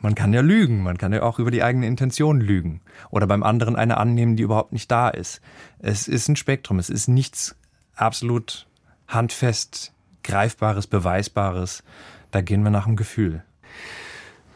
man 0.00 0.14
kann 0.14 0.32
ja 0.32 0.40
lügen, 0.40 0.82
man 0.82 0.98
kann 0.98 1.12
ja 1.12 1.22
auch 1.22 1.38
über 1.38 1.50
die 1.50 1.62
eigene 1.62 1.86
Intention 1.86 2.40
lügen 2.40 2.80
oder 3.10 3.26
beim 3.26 3.42
anderen 3.42 3.76
eine 3.76 3.96
annehmen, 3.98 4.36
die 4.36 4.42
überhaupt 4.42 4.72
nicht 4.72 4.90
da 4.90 5.08
ist. 5.08 5.40
Es 5.78 6.08
ist 6.08 6.28
ein 6.28 6.36
Spektrum, 6.36 6.78
es 6.78 6.90
ist 6.90 7.08
nichts 7.08 7.56
absolut 7.94 8.66
handfest 9.08 9.92
Greifbares, 10.26 10.86
Beweisbares. 10.86 11.82
Da 12.30 12.40
gehen 12.40 12.62
wir 12.62 12.70
nach 12.70 12.84
dem 12.84 12.96
Gefühl. 12.96 13.42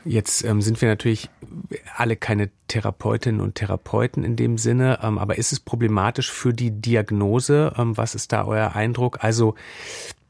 Jetzt 0.05 0.45
ähm, 0.45 0.63
sind 0.63 0.81
wir 0.81 0.89
natürlich 0.89 1.29
alle 1.97 2.17
keine 2.17 2.49
Therapeutinnen 2.69 3.41
und 3.41 3.57
Therapeuten 3.57 4.25
in 4.25 4.35
dem 4.35 4.57
Sinne, 4.57 4.99
ähm, 5.03 5.19
aber 5.19 5.37
ist 5.37 5.53
es 5.53 5.61
problematisch 5.61 6.31
für 6.31 6.55
die 6.55 6.71
Diagnose? 6.71 7.75
Ähm, 7.77 7.97
was 7.97 8.15
ist 8.15 8.33
da 8.33 8.47
euer 8.47 8.75
Eindruck? 8.75 9.23
Also 9.23 9.55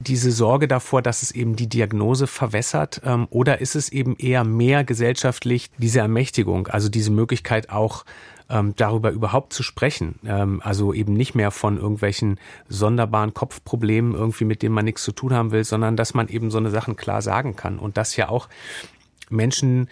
diese 0.00 0.32
Sorge 0.32 0.66
davor, 0.66 1.02
dass 1.02 1.22
es 1.22 1.30
eben 1.30 1.54
die 1.54 1.68
Diagnose 1.68 2.26
verwässert? 2.26 3.00
Ähm, 3.04 3.28
oder 3.30 3.60
ist 3.60 3.76
es 3.76 3.90
eben 3.90 4.16
eher 4.16 4.44
mehr 4.44 4.82
gesellschaftlich 4.82 5.70
diese 5.78 6.00
Ermächtigung, 6.00 6.66
also 6.66 6.88
diese 6.88 7.12
Möglichkeit 7.12 7.70
auch 7.70 8.04
ähm, 8.50 8.74
darüber 8.76 9.10
überhaupt 9.10 9.52
zu 9.52 9.62
sprechen? 9.62 10.18
Ähm, 10.24 10.60
also 10.62 10.92
eben 10.92 11.14
nicht 11.14 11.34
mehr 11.34 11.50
von 11.50 11.78
irgendwelchen 11.78 12.38
sonderbaren 12.68 13.34
Kopfproblemen 13.34 14.14
irgendwie, 14.14 14.44
mit 14.44 14.62
denen 14.62 14.74
man 14.74 14.84
nichts 14.84 15.02
zu 15.04 15.12
tun 15.12 15.32
haben 15.32 15.52
will, 15.52 15.64
sondern 15.64 15.96
dass 15.96 16.14
man 16.14 16.28
eben 16.28 16.50
so 16.50 16.58
eine 16.58 16.70
Sachen 16.70 16.96
klar 16.96 17.22
sagen 17.22 17.56
kann 17.56 17.78
und 17.78 17.96
dass 17.96 18.16
ja 18.16 18.28
auch 18.28 18.48
Menschen 19.30 19.88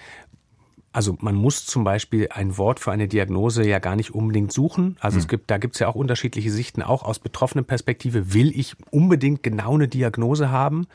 also 0.91 1.17
man 1.21 1.35
muss 1.35 1.67
zum 1.67 1.85
Beispiel 1.85 2.29
ein 2.31 2.57
Wort 2.57 2.81
für 2.81 2.91
eine 2.91 3.09
Diagnose 3.09 3.65
ja 3.65 3.79
gar 3.79 3.95
nicht 3.95 4.15
unbedingt 4.15 4.53
suchen. 4.53 4.97
Also 5.01 5.17
mhm. 5.17 5.19
es 5.19 5.25
hm. 5.25 5.29
gibt, 5.29 5.51
da 5.51 5.59
gibt 5.59 5.77
es 5.77 5.81
ja 5.81 5.87
auch 5.87 5.95
unterschiedliche 5.95 6.51
Sichten, 6.51 6.83
auch 6.83 7.05
aus 7.05 7.19
betroffenen 7.19 7.65
Perspektive. 7.65 8.33
Will 8.33 8.51
ich 8.59 8.75
unbedingt 8.91 9.43
genau 9.43 9.75
eine 9.75 9.87
Diagnose 9.87 10.51
haben? 10.51 10.87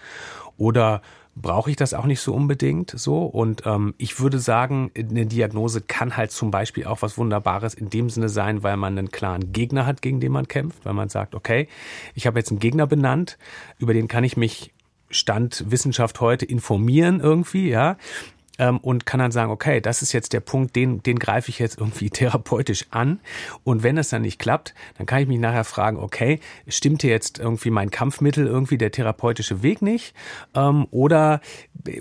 Oder 0.58 1.01
brauche 1.35 1.71
ich 1.71 1.75
das 1.75 1.93
auch 1.93 2.05
nicht 2.05 2.19
so 2.19 2.33
unbedingt 2.33 2.91
so. 2.91 3.23
Und 3.25 3.63
ähm, 3.65 3.93
ich 3.97 4.19
würde 4.19 4.39
sagen, 4.39 4.91
eine 4.97 5.25
Diagnose 5.25 5.81
kann 5.81 6.15
halt 6.15 6.31
zum 6.31 6.51
Beispiel 6.51 6.85
auch 6.85 7.01
was 7.01 7.17
Wunderbares 7.17 7.73
in 7.73 7.89
dem 7.89 8.09
Sinne 8.09 8.29
sein, 8.29 8.63
weil 8.63 8.77
man 8.77 8.97
einen 8.97 9.11
klaren 9.11 9.51
Gegner 9.51 9.85
hat, 9.85 10.01
gegen 10.01 10.19
den 10.19 10.31
man 10.31 10.47
kämpft, 10.47 10.85
weil 10.85 10.93
man 10.93 11.09
sagt, 11.09 11.35
okay, 11.35 11.67
ich 12.13 12.27
habe 12.27 12.39
jetzt 12.39 12.51
einen 12.51 12.59
Gegner 12.59 12.87
benannt, 12.87 13.37
über 13.79 13.93
den 13.93 14.07
kann 14.07 14.23
ich 14.23 14.37
mich 14.37 14.73
Stand 15.09 15.65
Wissenschaft 15.69 16.21
heute 16.21 16.45
informieren 16.45 17.19
irgendwie, 17.19 17.69
ja 17.69 17.97
ähm, 18.60 18.77
und 18.79 19.05
kann 19.05 19.19
dann 19.19 19.31
sagen, 19.31 19.51
okay, 19.51 19.81
das 19.81 20.01
ist 20.01 20.12
jetzt 20.13 20.33
der 20.33 20.39
Punkt, 20.39 20.75
den, 20.75 21.01
den 21.01 21.19
greife 21.19 21.50
ich 21.50 21.60
jetzt 21.60 21.79
irgendwie 21.79 22.10
therapeutisch 22.10 22.86
an. 22.91 23.19
Und 23.63 23.83
wenn 23.83 23.98
es 23.98 24.10
dann 24.10 24.22
nicht 24.22 24.39
klappt, 24.39 24.74
dann 24.98 25.05
kann 25.05 25.22
ich 25.22 25.27
mich 25.27 25.39
nachher 25.39 25.63
fragen, 25.63 25.98
okay, 25.98 26.39
stimmt 26.67 27.01
hier 27.01 27.12
jetzt 27.12 27.39
irgendwie 27.39 27.72
mein 27.72 27.89
Kampfmittel, 27.91 28.48
irgendwie 28.48 28.77
der 28.77 28.91
therapeutische 28.91 29.63
Weg 29.63 29.81
nicht? 29.81 30.13
Ähm, 30.55 30.88
oder 30.91 31.41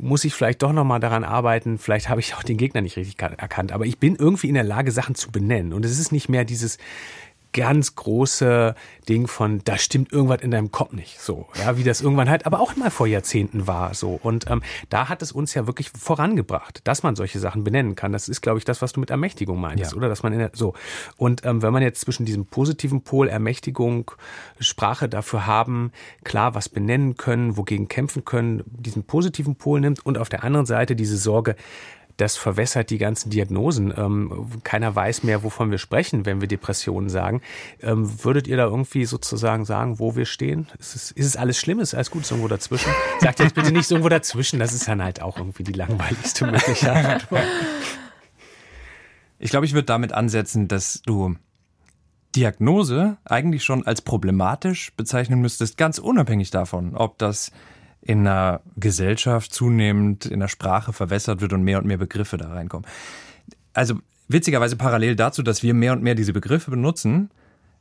muss 0.01 0.25
ich 0.25 0.35
vielleicht 0.35 0.63
doch 0.63 0.73
nochmal 0.73 1.01
daran 1.01 1.25
arbeiten, 1.25 1.79
vielleicht 1.79 2.09
habe 2.09 2.21
ich 2.21 2.35
auch 2.35 2.43
den 2.43 2.57
Gegner 2.57 2.81
nicht 2.81 2.97
richtig 2.97 3.21
erkannt. 3.21 3.73
Aber 3.73 3.87
ich 3.87 3.99
bin 3.99 4.17
irgendwie 4.17 4.49
in 4.49 4.55
der 4.55 4.65
Lage, 4.65 4.93
Sachen 4.93 5.15
zu 5.15 5.31
benennen. 5.31 5.73
Und 5.73 5.85
es 5.85 5.99
ist 5.99 6.13
nicht 6.13 6.29
mehr 6.29 6.45
dieses, 6.45 6.79
ganz 7.53 7.95
große 7.95 8.75
Ding 9.09 9.27
von, 9.27 9.61
da 9.65 9.79
stimmt 9.79 10.13
irgendwas 10.13 10.41
in 10.43 10.51
deinem 10.51 10.71
Kopf 10.71 10.93
nicht, 10.93 11.21
so, 11.21 11.49
ja, 11.59 11.77
wie 11.77 11.83
das 11.83 12.01
irgendwann 12.01 12.31
halt, 12.31 12.47
aber 12.47 12.61
auch 12.61 12.77
mal 12.77 12.91
vor 12.91 13.07
Jahrzehnten 13.07 13.67
war, 13.67 13.95
so. 13.95 14.19
Und 14.23 14.51
ähm, 14.51 14.63
da 14.89 15.09
hat 15.09 15.23
es 15.23 15.33
uns 15.33 15.55
ja 15.55 15.67
wirklich 15.67 15.91
vorangebracht, 15.91 16.81
dass 16.85 17.03
man 17.03 17.17
solche 17.17 17.39
Sachen 17.39 17.65
benennen 17.65 17.95
kann. 17.95 18.13
Das 18.13 18.29
ist, 18.29 18.41
glaube 18.41 18.59
ich, 18.59 18.65
das, 18.65 18.83
was 18.83 18.93
du 18.93 19.01
mit 19.01 19.11
Ermächtigung 19.11 19.61
meinst, 19.61 19.93
ja. 19.93 19.97
oder? 19.97 20.09
Dass 20.09 20.23
man 20.23 20.33
in 20.33 20.39
der, 20.39 20.51
so. 20.55 20.75
Und 21.17 21.45
ähm, 21.45 21.63
wenn 21.63 21.73
man 21.73 21.83
jetzt 21.83 22.01
zwischen 22.01 22.25
diesem 22.25 22.47
positiven 22.47 23.03
Pol 23.03 23.29
Ermächtigung, 23.29 24.11
Sprache 24.61 25.09
dafür 25.09 25.47
haben, 25.47 25.93
klar 26.25 26.55
was 26.55 26.69
benennen 26.69 27.17
können, 27.17 27.57
wogegen 27.57 27.89
kämpfen 27.89 28.25
können, 28.25 28.63
diesen 28.67 29.05
positiven 29.05 29.57
Pol 29.57 29.81
nimmt 29.81 30.05
und 30.05 30.19
auf 30.19 30.29
der 30.29 30.45
anderen 30.45 30.67
Seite 30.67 30.97
diese 30.97 31.17
Sorge, 31.17 31.57
das 32.17 32.37
verwässert 32.37 32.91
die 32.91 32.99
ganzen 32.99 33.31
Diagnosen. 33.31 33.93
Ähm, 33.97 34.61
keiner 34.65 34.95
weiß 34.95 35.23
mehr, 35.23 35.43
wovon 35.43 35.71
wir 35.71 35.79
sprechen, 35.79 36.27
wenn 36.27 36.41
wir 36.41 36.49
Depressionen 36.49 37.09
sagen. 37.09 37.41
Ähm, 37.81 38.25
würdet 38.25 38.47
ihr 38.49 38.57
da 38.57 38.65
irgendwie 38.65 39.05
sozusagen 39.05 39.65
sagen, 39.65 39.99
wo 39.99 40.17
wir 40.17 40.27
stehen? 40.27 40.69
Ist 40.79 40.95
es, 40.95 41.11
ist 41.11 41.27
es 41.27 41.37
alles 41.37 41.59
schlimm? 41.59 41.81
Ist 41.81 41.95
alles 41.95 42.11
gut? 42.11 42.23
Ist 42.23 42.31
irgendwo 42.31 42.49
dazwischen? 42.49 42.91
Sagt 43.21 43.41
jetzt 43.41 43.55
bitte 43.55 43.73
nicht 43.73 43.91
irgendwo 43.91 44.09
dazwischen. 44.09 44.59
Das 44.59 44.73
ist 44.73 44.89
dann 44.89 45.03
halt 45.03 45.23
auch 45.23 45.39
irgendwie 45.39 45.65
die 45.65 45.73
langweiligste 45.73 46.47
Möglichkeit. 46.47 47.27
Ich 49.39 49.51
glaube, 49.51 49.67
ich 49.67 49.73
würde 49.73 49.87
damit 49.87 50.13
ansetzen, 50.13 50.69
dass 50.69 51.03
du 51.05 51.35
Diagnose 52.37 53.17
eigentlich 53.25 53.65
schon 53.65 53.87
als 53.87 54.01
problematisch 54.01 54.93
bezeichnen 54.97 55.41
müsstest, 55.41 55.77
ganz 55.77 55.99
unabhängig 55.99 56.51
davon, 56.51 56.97
ob 56.97 57.19
das 57.19 57.51
in 58.03 58.27
einer 58.27 58.61
Gesellschaft 58.77 59.53
zunehmend 59.53 60.27
in 60.27 60.41
der 60.41 60.49
Sprache 60.49 60.93
verwässert 60.93 61.41
wird 61.41 61.53
und 61.53 61.63
mehr 61.63 61.79
und 61.79 61.87
mehr 61.87 61.99
Begriffe 61.99 62.37
da 62.37 62.49
reinkommen. 62.49 62.87
Also 63.73 63.95
witzigerweise 64.29 64.77
parallel 64.77 65.17
dazu, 65.17 65.43
dass 65.43 65.63
wir 65.63 65.73
mehr 65.73 65.93
und 65.93 66.03
mehr 66.03 66.15
diese 66.15 66.33
Begriffe 66.33 66.71
benutzen, 66.71 67.31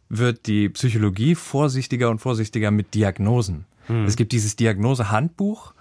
wird 0.10 0.46
die 0.46 0.70
Psychologie 0.70 1.36
vorsichtiger 1.36 2.10
und 2.10 2.20
vorsichtiger 2.20 2.70
mit 2.70 2.94
Diagnosen. 2.94 3.66
Hm. 3.88 4.06
Es 4.06 4.16
gibt 4.16 4.32
dieses 4.32 4.56
Diagnosehandbuch, 4.56 5.74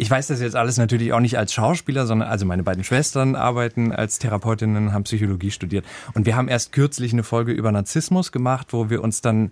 ich 0.00 0.08
weiß 0.08 0.28
das 0.28 0.40
jetzt 0.40 0.54
alles 0.54 0.76
natürlich 0.76 1.12
auch 1.12 1.18
nicht 1.18 1.36
als 1.36 1.52
Schauspieler, 1.52 2.06
sondern 2.06 2.28
also 2.28 2.46
meine 2.46 2.62
beiden 2.62 2.84
Schwestern 2.84 3.34
arbeiten 3.34 3.90
als 3.90 4.20
Therapeutinnen, 4.20 4.92
haben 4.92 5.02
Psychologie 5.02 5.50
studiert. 5.50 5.84
Und 6.14 6.24
wir 6.24 6.36
haben 6.36 6.46
erst 6.46 6.70
kürzlich 6.70 7.12
eine 7.12 7.24
Folge 7.24 7.50
über 7.50 7.72
Narzissmus 7.72 8.30
gemacht, 8.30 8.68
wo 8.70 8.90
wir 8.90 9.02
uns 9.02 9.22
dann 9.22 9.50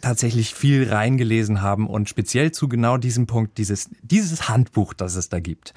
tatsächlich 0.00 0.54
viel 0.54 0.88
reingelesen 0.88 1.62
haben 1.62 1.86
und 1.86 2.08
speziell 2.08 2.52
zu 2.52 2.68
genau 2.68 2.96
diesem 2.96 3.26
Punkt, 3.26 3.58
dieses, 3.58 3.90
dieses 4.02 4.48
Handbuch, 4.48 4.94
das 4.94 5.16
es 5.16 5.28
da 5.28 5.40
gibt. 5.40 5.74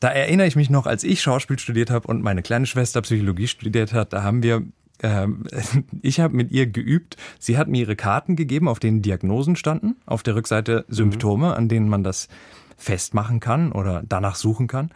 Da 0.00 0.08
erinnere 0.08 0.46
ich 0.46 0.56
mich 0.56 0.70
noch, 0.70 0.86
als 0.86 1.04
ich 1.04 1.22
Schauspiel 1.22 1.58
studiert 1.58 1.90
habe 1.90 2.08
und 2.08 2.22
meine 2.22 2.42
kleine 2.42 2.66
Schwester 2.66 3.02
Psychologie 3.02 3.46
studiert 3.48 3.92
hat, 3.92 4.12
da 4.12 4.22
haben 4.22 4.42
wir 4.42 4.64
ähm, 5.02 5.44
ich 6.02 6.20
habe 6.20 6.34
mit 6.34 6.50
ihr 6.52 6.66
geübt. 6.66 7.16
Sie 7.38 7.58
hat 7.58 7.68
mir 7.68 7.80
ihre 7.82 7.96
Karten 7.96 8.36
gegeben, 8.36 8.68
auf 8.68 8.78
denen 8.78 9.02
Diagnosen 9.02 9.56
standen. 9.56 9.96
Auf 10.06 10.22
der 10.22 10.34
Rückseite 10.34 10.84
Symptome, 10.88 11.54
an 11.54 11.68
denen 11.68 11.88
man 11.88 12.04
das 12.04 12.28
festmachen 12.76 13.40
kann 13.40 13.72
oder 13.72 14.02
danach 14.08 14.36
suchen 14.36 14.66
kann. 14.66 14.90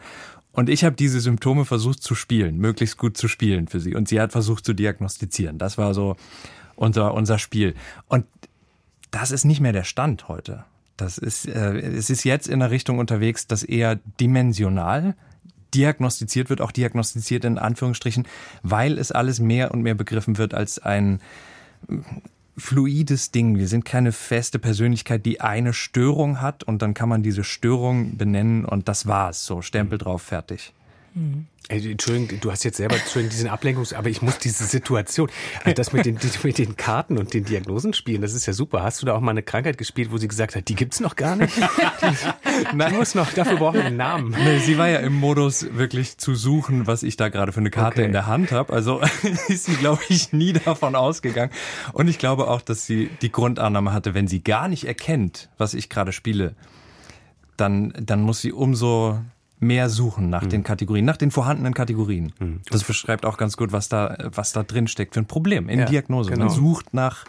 Und 0.51 0.69
ich 0.69 0.83
habe 0.83 0.95
diese 0.95 1.19
Symptome 1.19 1.65
versucht 1.65 2.01
zu 2.01 2.15
spielen, 2.15 2.57
möglichst 2.57 2.97
gut 2.97 3.15
zu 3.15 3.27
spielen 3.27 3.67
für 3.67 3.79
sie. 3.79 3.95
Und 3.95 4.07
sie 4.07 4.19
hat 4.19 4.31
versucht 4.31 4.65
zu 4.65 4.73
diagnostizieren. 4.73 5.59
Das 5.59 5.77
war 5.77 5.93
so 5.93 6.15
unser, 6.77 7.13
unser 7.13 7.39
Spiel. 7.39 7.75
Und 8.07 8.25
das 9.11 9.31
ist 9.31 9.43
nicht 9.43 9.59
mehr 9.59 9.73
der 9.73 9.83
Stand 9.83 10.29
heute. 10.29 10.63
Das 10.95 11.17
ist, 11.17 11.47
äh, 11.47 11.77
es 11.77 12.09
ist 12.09 12.23
jetzt 12.23 12.47
in 12.47 12.59
der 12.59 12.71
Richtung 12.71 12.99
unterwegs, 12.99 13.47
dass 13.47 13.63
eher 13.63 13.99
dimensional 14.19 15.15
diagnostiziert 15.73 16.49
wird, 16.49 16.61
auch 16.61 16.71
diagnostiziert 16.71 17.43
in 17.45 17.57
Anführungsstrichen, 17.57 18.25
weil 18.63 18.97
es 18.97 19.11
alles 19.11 19.39
mehr 19.39 19.71
und 19.71 19.81
mehr 19.81 19.95
begriffen 19.95 20.37
wird 20.37 20.53
als 20.53 20.79
ein 20.79 21.19
fluides 22.57 23.31
Ding. 23.31 23.57
Wir 23.57 23.67
sind 23.67 23.85
keine 23.85 24.11
feste 24.11 24.59
Persönlichkeit, 24.59 25.25
die 25.25 25.41
eine 25.41 25.73
Störung 25.73 26.41
hat 26.41 26.63
und 26.63 26.81
dann 26.81 26.93
kann 26.93 27.09
man 27.09 27.21
diese 27.21 27.43
Störung 27.43 28.17
benennen 28.17 28.65
und 28.65 28.87
das 28.87 29.05
war's. 29.05 29.45
So, 29.45 29.61
Stempel 29.61 29.97
drauf, 29.99 30.23
fertig. 30.23 30.73
Mhm. 31.17 31.47
Entschuldigung, 31.69 32.39
du 32.39 32.49
hast 32.49 32.63
jetzt 32.63 32.77
selber 32.77 32.95
Entschuldigung, 32.95 33.31
diesen 33.31 33.49
Ablenkungs, 33.49 33.91
aber 33.91 34.07
ich 34.07 34.21
muss 34.21 34.37
diese 34.37 34.63
Situation, 34.63 35.29
also 35.65 35.73
das 35.73 35.91
mit 35.91 36.05
den, 36.05 36.17
mit 36.43 36.57
den 36.57 36.77
Karten 36.77 37.17
und 37.17 37.33
den 37.33 37.43
Diagnosen 37.43 37.91
spielen, 37.91 38.21
das 38.21 38.33
ist 38.33 38.45
ja 38.45 38.53
super. 38.53 38.83
Hast 38.83 39.01
du 39.01 39.05
da 39.05 39.13
auch 39.13 39.19
mal 39.19 39.31
eine 39.31 39.43
Krankheit 39.43 39.77
gespielt, 39.77 40.09
wo 40.11 40.17
sie 40.17 40.29
gesagt 40.29 40.55
hat, 40.55 40.69
die 40.69 40.75
gibt's 40.75 41.01
noch 41.01 41.17
gar 41.17 41.35
nicht? 41.35 41.53
Nein, 42.73 42.95
muss 42.95 43.15
noch, 43.15 43.33
dafür 43.33 43.57
brauchen 43.57 43.75
wir 43.75 43.85
einen 43.85 43.97
Namen. 43.97 44.31
Nee, 44.31 44.59
sie 44.59 44.77
war 44.77 44.87
ja 44.87 44.99
im 44.99 45.13
Modus 45.13 45.67
wirklich 45.73 46.17
zu 46.17 46.35
suchen, 46.35 46.87
was 46.87 47.03
ich 47.03 47.17
da 47.17 47.27
gerade 47.27 47.51
für 47.51 47.59
eine 47.59 47.71
Karte 47.71 47.99
okay. 47.99 48.05
in 48.05 48.13
der 48.13 48.27
Hand 48.27 48.53
habe. 48.53 48.71
Also 48.71 49.01
ist 49.49 49.65
sie, 49.65 49.75
glaube 49.75 50.01
ich, 50.07 50.31
nie 50.31 50.53
davon 50.53 50.95
ausgegangen. 50.95 51.51
Und 51.91 52.07
ich 52.07 52.17
glaube 52.17 52.47
auch, 52.47 52.61
dass 52.61 52.85
sie 52.85 53.09
die 53.21 53.31
Grundannahme 53.31 53.91
hatte, 53.91 54.13
wenn 54.13 54.29
sie 54.29 54.41
gar 54.41 54.69
nicht 54.69 54.85
erkennt, 54.85 55.49
was 55.57 55.73
ich 55.73 55.89
gerade 55.89 56.13
spiele, 56.13 56.55
dann, 57.57 57.93
dann 57.99 58.21
muss 58.21 58.39
sie 58.39 58.53
umso 58.53 59.19
mehr 59.59 59.89
suchen 59.89 60.29
nach 60.29 60.43
mhm. 60.43 60.49
den 60.49 60.63
Kategorien, 60.63 61.05
nach 61.05 61.17
den 61.17 61.31
vorhandenen 61.31 61.73
Kategorien. 61.73 62.33
Mhm. 62.39 62.61
Das 62.69 62.83
beschreibt 62.83 63.25
auch 63.25 63.37
ganz 63.37 63.57
gut, 63.57 63.71
was 63.71 63.89
da, 63.89 64.15
was 64.33 64.53
da 64.53 64.63
drin 64.63 64.87
steckt 64.87 65.15
für 65.15 65.21
ein 65.21 65.25
Problem 65.25 65.69
in 65.69 65.79
ja, 65.79 65.85
Diagnose. 65.85 66.31
Genau. 66.31 66.45
Man 66.45 66.53
sucht 66.53 66.93
nach 66.93 67.25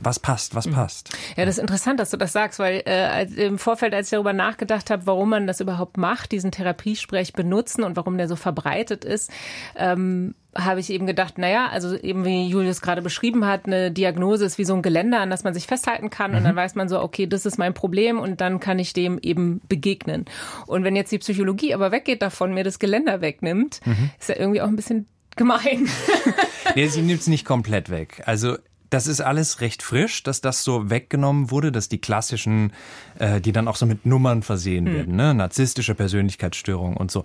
was 0.00 0.20
passt, 0.20 0.54
was 0.54 0.66
mhm. 0.66 0.72
passt. 0.72 1.16
Ja, 1.36 1.44
das 1.44 1.56
ist 1.56 1.60
interessant, 1.60 1.98
dass 2.00 2.10
du 2.10 2.16
das 2.16 2.32
sagst, 2.32 2.58
weil 2.58 2.82
äh, 2.86 3.24
im 3.44 3.58
Vorfeld, 3.58 3.94
als 3.94 4.08
ich 4.08 4.10
darüber 4.12 4.32
nachgedacht 4.32 4.90
habe, 4.90 5.06
warum 5.06 5.30
man 5.30 5.46
das 5.46 5.60
überhaupt 5.60 5.96
macht, 5.96 6.32
diesen 6.32 6.52
Therapiesprech 6.52 7.32
benutzen 7.32 7.82
und 7.82 7.96
warum 7.96 8.16
der 8.16 8.28
so 8.28 8.36
verbreitet 8.36 9.04
ist, 9.04 9.30
ähm, 9.76 10.34
habe 10.58 10.80
ich 10.80 10.90
eben 10.90 11.06
gedacht, 11.06 11.38
naja, 11.38 11.68
also 11.68 11.96
eben 11.96 12.24
wie 12.24 12.48
Julius 12.48 12.80
gerade 12.80 13.02
beschrieben 13.02 13.46
hat, 13.46 13.66
eine 13.66 13.90
Diagnose 13.90 14.44
ist 14.44 14.58
wie 14.58 14.64
so 14.64 14.74
ein 14.74 14.82
Geländer, 14.82 15.20
an 15.20 15.30
das 15.30 15.44
man 15.44 15.54
sich 15.54 15.66
festhalten 15.66 16.10
kann 16.10 16.32
mhm. 16.32 16.38
und 16.38 16.44
dann 16.44 16.56
weiß 16.56 16.74
man 16.74 16.88
so, 16.88 17.00
okay, 17.00 17.26
das 17.26 17.46
ist 17.46 17.58
mein 17.58 17.74
Problem 17.74 18.18
und 18.18 18.40
dann 18.40 18.60
kann 18.60 18.78
ich 18.78 18.92
dem 18.92 19.18
eben 19.20 19.60
begegnen. 19.68 20.24
Und 20.66 20.84
wenn 20.84 20.96
jetzt 20.96 21.12
die 21.12 21.18
Psychologie 21.18 21.74
aber 21.74 21.92
weggeht 21.92 22.22
davon, 22.22 22.54
mir 22.54 22.64
das 22.64 22.78
Geländer 22.78 23.20
wegnimmt, 23.20 23.80
mhm. 23.84 24.10
ist 24.18 24.28
ja 24.28 24.36
irgendwie 24.36 24.60
auch 24.60 24.68
ein 24.68 24.76
bisschen 24.76 25.06
gemein. 25.36 25.88
nee, 26.74 26.88
sie 26.88 27.02
nimmt 27.02 27.20
es 27.20 27.26
nicht 27.28 27.44
komplett 27.44 27.90
weg. 27.90 28.22
Also 28.26 28.56
das 28.90 29.06
ist 29.06 29.20
alles 29.20 29.60
recht 29.60 29.82
frisch, 29.82 30.22
dass 30.22 30.40
das 30.40 30.64
so 30.64 30.90
weggenommen 30.90 31.50
wurde, 31.50 31.72
dass 31.72 31.88
die 31.88 31.98
klassischen, 31.98 32.72
äh, 33.18 33.40
die 33.40 33.52
dann 33.52 33.68
auch 33.68 33.76
so 33.76 33.86
mit 33.86 34.06
Nummern 34.06 34.42
versehen 34.42 34.86
hm. 34.86 34.94
werden, 34.94 35.16
ne? 35.16 35.34
narzisstische 35.34 35.94
Persönlichkeitsstörung 35.94 36.96
und 36.96 37.10
so. 37.10 37.24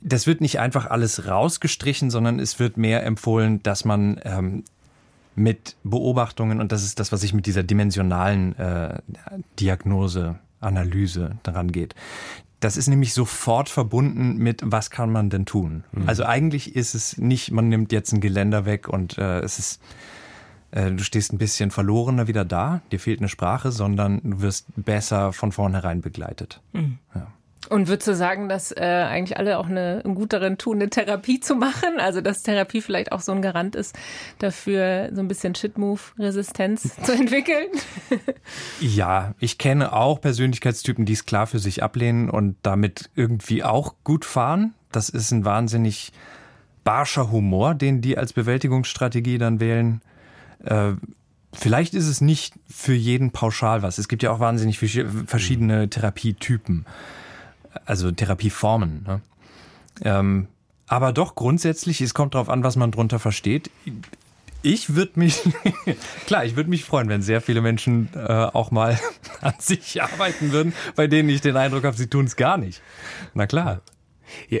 Das 0.00 0.26
wird 0.26 0.40
nicht 0.40 0.58
einfach 0.58 0.86
alles 0.86 1.26
rausgestrichen, 1.26 2.10
sondern 2.10 2.40
es 2.40 2.58
wird 2.58 2.76
mehr 2.76 3.04
empfohlen, 3.04 3.62
dass 3.62 3.84
man 3.84 4.20
ähm, 4.24 4.64
mit 5.34 5.76
Beobachtungen, 5.84 6.60
und 6.60 6.72
das 6.72 6.82
ist 6.82 6.98
das, 6.98 7.12
was 7.12 7.22
ich 7.22 7.34
mit 7.34 7.46
dieser 7.46 7.62
dimensionalen 7.62 8.58
äh, 8.58 8.98
Diagnose, 9.60 10.38
Analyse 10.60 11.36
daran 11.42 11.70
geht. 11.70 11.94
Das 12.60 12.78
ist 12.78 12.88
nämlich 12.88 13.12
sofort 13.12 13.68
verbunden 13.68 14.38
mit, 14.38 14.62
was 14.64 14.90
kann 14.90 15.12
man 15.12 15.28
denn 15.28 15.44
tun? 15.44 15.84
Mhm. 15.92 16.08
Also 16.08 16.24
eigentlich 16.24 16.74
ist 16.74 16.94
es 16.94 17.18
nicht, 17.18 17.52
man 17.52 17.68
nimmt 17.68 17.92
jetzt 17.92 18.12
ein 18.12 18.20
Geländer 18.22 18.64
weg 18.64 18.88
und 18.88 19.18
äh, 19.18 19.40
es 19.40 19.58
ist 19.58 19.80
äh, 20.76 20.90
du 20.90 21.02
stehst 21.02 21.32
ein 21.32 21.38
bisschen 21.38 21.70
verlorener 21.70 22.28
wieder 22.28 22.44
da, 22.44 22.82
dir 22.92 23.00
fehlt 23.00 23.20
eine 23.20 23.28
Sprache, 23.28 23.72
sondern 23.72 24.20
du 24.22 24.42
wirst 24.42 24.66
besser 24.76 25.32
von 25.32 25.50
vornherein 25.50 26.02
begleitet. 26.02 26.60
Mhm. 26.72 26.98
Ja. 27.14 27.28
Und 27.68 27.88
würdest 27.88 28.06
du 28.06 28.14
sagen, 28.14 28.48
dass 28.48 28.70
äh, 28.70 28.80
eigentlich 28.80 29.38
alle 29.38 29.58
auch 29.58 29.66
eine, 29.66 30.02
gut 30.04 30.32
darin 30.32 30.56
tun, 30.56 30.76
eine 30.76 30.88
Therapie 30.88 31.40
zu 31.40 31.56
machen? 31.56 31.98
Also 31.98 32.20
dass 32.20 32.42
Therapie 32.42 32.80
vielleicht 32.80 33.10
auch 33.10 33.20
so 33.20 33.32
ein 33.32 33.42
Garant 33.42 33.74
ist, 33.74 33.96
dafür 34.38 35.10
so 35.12 35.20
ein 35.20 35.28
bisschen 35.28 35.54
Shit-Move-Resistenz 35.54 36.94
zu 37.02 37.12
entwickeln? 37.12 37.68
ja, 38.80 39.34
ich 39.40 39.58
kenne 39.58 39.94
auch 39.94 40.20
Persönlichkeitstypen, 40.20 41.06
die 41.06 41.14
es 41.14 41.24
klar 41.24 41.46
für 41.46 41.58
sich 41.58 41.82
ablehnen 41.82 42.30
und 42.30 42.56
damit 42.62 43.10
irgendwie 43.16 43.64
auch 43.64 43.94
gut 44.04 44.24
fahren. 44.24 44.74
Das 44.92 45.08
ist 45.08 45.32
ein 45.32 45.44
wahnsinnig 45.44 46.12
barscher 46.84 47.32
Humor, 47.32 47.74
den 47.74 48.00
die 48.00 48.16
als 48.16 48.32
Bewältigungsstrategie 48.32 49.38
dann 49.38 49.58
wählen. 49.58 50.02
Äh, 50.64 50.92
vielleicht 51.52 51.94
ist 51.94 52.06
es 52.06 52.20
nicht 52.20 52.54
für 52.68 52.94
jeden 52.94 53.30
pauschal 53.30 53.82
was. 53.82 53.98
Es 53.98 54.08
gibt 54.08 54.22
ja 54.22 54.30
auch 54.30 54.40
wahnsinnig 54.40 54.78
verschiedene 54.78 55.88
Therapietypen 55.88 56.86
also 57.84 58.10
Therapieformen. 58.10 59.04
Ne? 59.06 59.20
Ähm, 60.02 60.48
aber 60.86 61.12
doch 61.12 61.34
grundsätzlich, 61.34 62.00
es 62.00 62.14
kommt 62.14 62.34
darauf 62.34 62.48
an, 62.48 62.62
was 62.62 62.76
man 62.76 62.92
drunter 62.92 63.18
versteht. 63.18 63.70
Ich 64.62 64.94
würde 64.94 65.12
mich, 65.16 65.42
klar, 66.26 66.44
ich 66.44 66.56
würde 66.56 66.70
mich 66.70 66.84
freuen, 66.84 67.08
wenn 67.08 67.22
sehr 67.22 67.40
viele 67.40 67.60
Menschen 67.60 68.08
äh, 68.14 68.18
auch 68.18 68.70
mal 68.70 68.98
an 69.40 69.54
sich 69.58 70.02
arbeiten 70.02 70.52
würden, 70.52 70.72
bei 70.94 71.06
denen 71.06 71.28
ich 71.28 71.40
den 71.40 71.56
Eindruck 71.56 71.84
habe, 71.84 71.96
sie 71.96 72.08
tun 72.08 72.24
es 72.24 72.36
gar 72.36 72.56
nicht. 72.56 72.82
Na 73.34 73.46
klar. 73.46 73.80
Ja, 74.48 74.60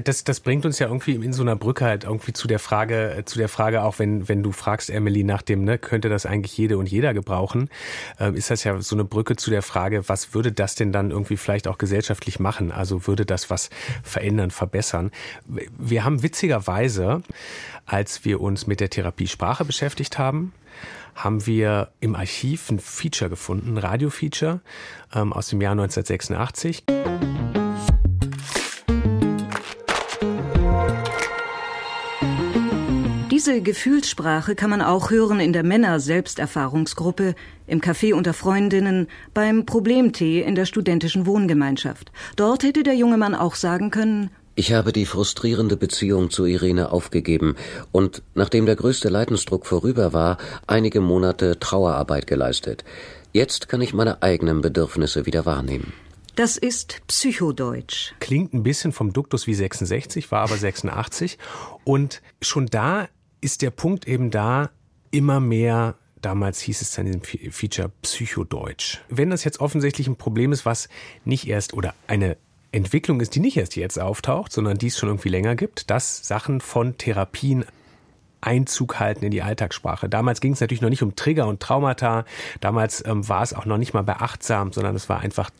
das, 0.00 0.24
das 0.24 0.40
bringt 0.40 0.64
uns 0.66 0.78
ja 0.78 0.86
irgendwie 0.86 1.14
in 1.14 1.32
so 1.32 1.42
einer 1.42 1.56
Brücke 1.56 1.84
halt 1.84 2.04
irgendwie 2.04 2.32
zu 2.32 2.48
der 2.48 2.58
Frage, 2.58 3.22
zu 3.24 3.38
der 3.38 3.48
Frage 3.48 3.82
auch, 3.82 3.98
wenn, 3.98 4.28
wenn 4.28 4.42
du 4.42 4.52
fragst, 4.52 4.90
Emily, 4.90 5.24
nach 5.24 5.42
dem, 5.42 5.64
ne, 5.64 5.78
könnte 5.78 6.08
das 6.08 6.26
eigentlich 6.26 6.56
jede 6.56 6.78
und 6.78 6.90
jeder 6.90 7.14
gebrauchen, 7.14 7.68
äh, 8.18 8.32
ist 8.32 8.50
das 8.50 8.64
ja 8.64 8.80
so 8.80 8.96
eine 8.96 9.04
Brücke 9.04 9.36
zu 9.36 9.50
der 9.50 9.62
Frage, 9.62 10.08
was 10.08 10.34
würde 10.34 10.52
das 10.52 10.74
denn 10.74 10.92
dann 10.92 11.10
irgendwie 11.10 11.36
vielleicht 11.36 11.68
auch 11.68 11.78
gesellschaftlich 11.78 12.40
machen? 12.40 12.72
Also 12.72 13.06
würde 13.06 13.26
das 13.26 13.50
was 13.50 13.70
verändern, 14.02 14.50
verbessern? 14.50 15.10
Wir 15.78 16.04
haben 16.04 16.22
witzigerweise, 16.22 17.22
als 17.86 18.24
wir 18.24 18.40
uns 18.40 18.66
mit 18.66 18.80
der 18.80 18.90
Therapie 18.90 19.26
Sprache 19.26 19.64
beschäftigt 19.64 20.18
haben, 20.18 20.52
haben 21.14 21.46
wir 21.46 21.90
im 22.00 22.14
Archiv 22.14 22.70
ein 22.70 22.78
Feature 22.78 23.30
gefunden, 23.30 23.74
ein 23.74 23.78
Radio-Feature 23.78 24.60
ähm, 25.14 25.32
aus 25.32 25.48
dem 25.48 25.60
Jahr 25.60 25.72
1986. 25.72 26.84
Diese 33.44 33.60
Gefühlssprache 33.60 34.54
kann 34.54 34.70
man 34.70 34.80
auch 34.80 35.10
hören 35.10 35.40
in 35.40 35.52
der 35.52 35.64
Männer-Selbsterfahrungsgruppe, 35.64 37.34
im 37.66 37.80
Café 37.80 38.14
unter 38.14 38.34
Freundinnen, 38.34 39.08
beim 39.34 39.66
Problemtee 39.66 40.42
in 40.42 40.54
der 40.54 40.64
studentischen 40.64 41.26
Wohngemeinschaft. 41.26 42.12
Dort 42.36 42.62
hätte 42.62 42.84
der 42.84 42.94
junge 42.94 43.16
Mann 43.16 43.34
auch 43.34 43.56
sagen 43.56 43.90
können, 43.90 44.30
ich 44.54 44.72
habe 44.72 44.92
die 44.92 45.06
frustrierende 45.06 45.76
Beziehung 45.76 46.30
zu 46.30 46.44
Irene 46.44 46.92
aufgegeben 46.92 47.56
und, 47.90 48.22
nachdem 48.36 48.64
der 48.64 48.76
größte 48.76 49.08
Leidensdruck 49.08 49.66
vorüber 49.66 50.12
war, 50.12 50.38
einige 50.68 51.00
Monate 51.00 51.58
Trauerarbeit 51.58 52.28
geleistet. 52.28 52.84
Jetzt 53.32 53.68
kann 53.68 53.80
ich 53.80 53.92
meine 53.92 54.22
eigenen 54.22 54.60
Bedürfnisse 54.60 55.26
wieder 55.26 55.46
wahrnehmen. 55.46 55.92
Das 56.36 56.56
ist 56.56 57.00
Psychodeutsch. 57.08 58.12
Klingt 58.20 58.54
ein 58.54 58.62
bisschen 58.62 58.92
vom 58.92 59.12
Duktus 59.12 59.48
wie 59.48 59.54
66, 59.54 60.30
war 60.30 60.42
aber 60.42 60.56
86. 60.56 61.38
Und 61.82 62.22
schon 62.40 62.66
da 62.66 63.08
ist 63.42 63.60
der 63.60 63.70
Punkt 63.70 64.08
eben 64.08 64.30
da, 64.30 64.70
immer 65.10 65.40
mehr 65.40 65.96
Damals 66.22 66.60
hieß 66.60 66.80
es 66.80 66.92
dann 66.92 67.08
in 67.08 67.20
diesem 67.20 67.52
Feature 67.52 67.90
Psychodeutsch. 68.00 68.98
Wenn 69.08 69.30
das 69.30 69.42
jetzt 69.42 69.60
offensichtlich 69.60 70.06
ein 70.06 70.14
Problem 70.14 70.52
ist, 70.52 70.64
was 70.64 70.88
nicht 71.24 71.48
erst 71.48 71.74
oder 71.74 71.94
eine 72.06 72.36
Entwicklung 72.70 73.20
ist, 73.20 73.34
die 73.34 73.40
nicht 73.40 73.56
erst 73.56 73.74
jetzt 73.74 73.98
auftaucht, 73.98 74.52
sondern 74.52 74.78
die 74.78 74.86
es 74.86 74.96
schon 74.96 75.08
irgendwie 75.08 75.28
länger 75.28 75.56
gibt, 75.56 75.90
dass 75.90 76.26
Sachen 76.26 76.60
von 76.60 76.96
Therapien 76.96 77.64
Einzug 78.42 79.00
halten 79.00 79.24
in 79.24 79.30
die 79.30 79.42
Alltagssprache. 79.42 80.08
Damals 80.08 80.40
ging 80.40 80.52
es 80.52 80.60
natürlich 80.60 80.82
noch 80.82 80.90
nicht 80.90 81.02
um 81.02 81.16
Trigger 81.16 81.46
und 81.46 81.60
Traumata. 81.60 82.24
Damals 82.60 83.04
ähm, 83.06 83.28
war 83.28 83.42
es 83.42 83.54
auch 83.54 83.66
noch 83.66 83.78
nicht 83.78 83.94
mal 83.94 84.02
beachtsam, 84.02 84.72
sondern 84.72 84.94
es 84.96 85.08
war 85.08 85.20
einfach 85.20 85.50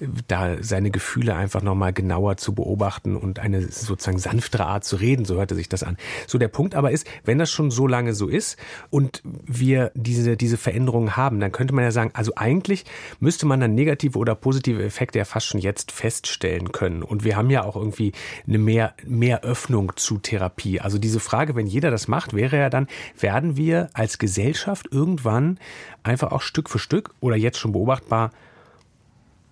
äh, 0.00 0.06
da 0.26 0.56
seine 0.60 0.90
Gefühle 0.90 1.36
einfach 1.36 1.62
noch 1.62 1.76
mal 1.76 1.92
genauer 1.92 2.36
zu 2.36 2.54
beobachten 2.54 3.16
und 3.16 3.38
eine 3.38 3.62
sozusagen 3.62 4.18
sanftere 4.18 4.66
Art 4.66 4.84
zu 4.84 4.96
reden. 4.96 5.24
So 5.24 5.36
hörte 5.36 5.54
sich 5.54 5.68
das 5.68 5.82
an. 5.84 5.96
So 6.26 6.38
der 6.38 6.48
Punkt 6.48 6.74
aber 6.74 6.90
ist, 6.90 7.06
wenn 7.24 7.38
das 7.38 7.50
schon 7.50 7.70
so 7.70 7.86
lange 7.86 8.14
so 8.14 8.28
ist 8.28 8.58
und 8.90 9.22
wir 9.24 9.92
diese 9.94 10.36
diese 10.36 10.56
Veränderungen 10.56 11.16
haben, 11.16 11.38
dann 11.38 11.52
könnte 11.52 11.74
man 11.74 11.84
ja 11.84 11.92
sagen, 11.92 12.10
also 12.14 12.32
eigentlich 12.34 12.84
müsste 13.20 13.46
man 13.46 13.60
dann 13.60 13.74
negative 13.74 14.18
oder 14.18 14.34
positive 14.34 14.82
Effekte 14.82 15.18
ja 15.18 15.24
fast 15.24 15.46
schon 15.46 15.60
jetzt 15.60 15.92
feststellen 15.92 16.72
können. 16.72 17.02
Und 17.02 17.24
wir 17.24 17.36
haben 17.36 17.50
ja 17.50 17.62
auch 17.62 17.76
irgendwie 17.76 18.12
eine 18.48 18.58
mehr 18.58 18.94
mehr 19.06 19.44
Öffnung 19.44 19.92
zu 19.96 20.18
Therapie. 20.18 20.80
Also 20.80 20.98
diese 20.98 21.20
Frage, 21.20 21.54
wenn 21.54 21.66
jeder 21.66 21.90
das 21.92 22.08
macht 22.08 22.23
macht, 22.24 22.34
wäre 22.34 22.58
ja 22.58 22.70
dann, 22.70 22.88
werden 23.18 23.56
wir 23.56 23.90
als 23.92 24.18
Gesellschaft 24.18 24.88
irgendwann 24.90 25.58
einfach 26.02 26.32
auch 26.32 26.40
Stück 26.40 26.70
für 26.70 26.78
Stück 26.78 27.10
oder 27.20 27.36
jetzt 27.36 27.58
schon 27.58 27.72
beobachtbar 27.72 28.30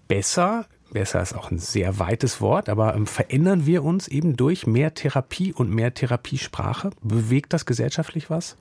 besser, 0.09 0.67
besser 0.93 1.23
ist 1.23 1.35
auch 1.35 1.51
ein 1.51 1.59
sehr 1.59 1.99
weites 1.99 2.41
Wort, 2.41 2.69
aber 2.69 2.95
ähm, 2.95 3.07
verändern 3.07 3.67
wir 3.67 3.85
uns 3.85 4.09
eben 4.09 4.37
durch 4.37 4.67
mehr 4.67 4.95
Therapie 4.95 5.53
und 5.53 5.71
mehr 5.71 5.95
Therapiesprache? 5.95 6.91
Bewegt 7.03 7.53
das 7.53 7.67
gesellschaftlich 7.67 8.31
was? 8.31 8.57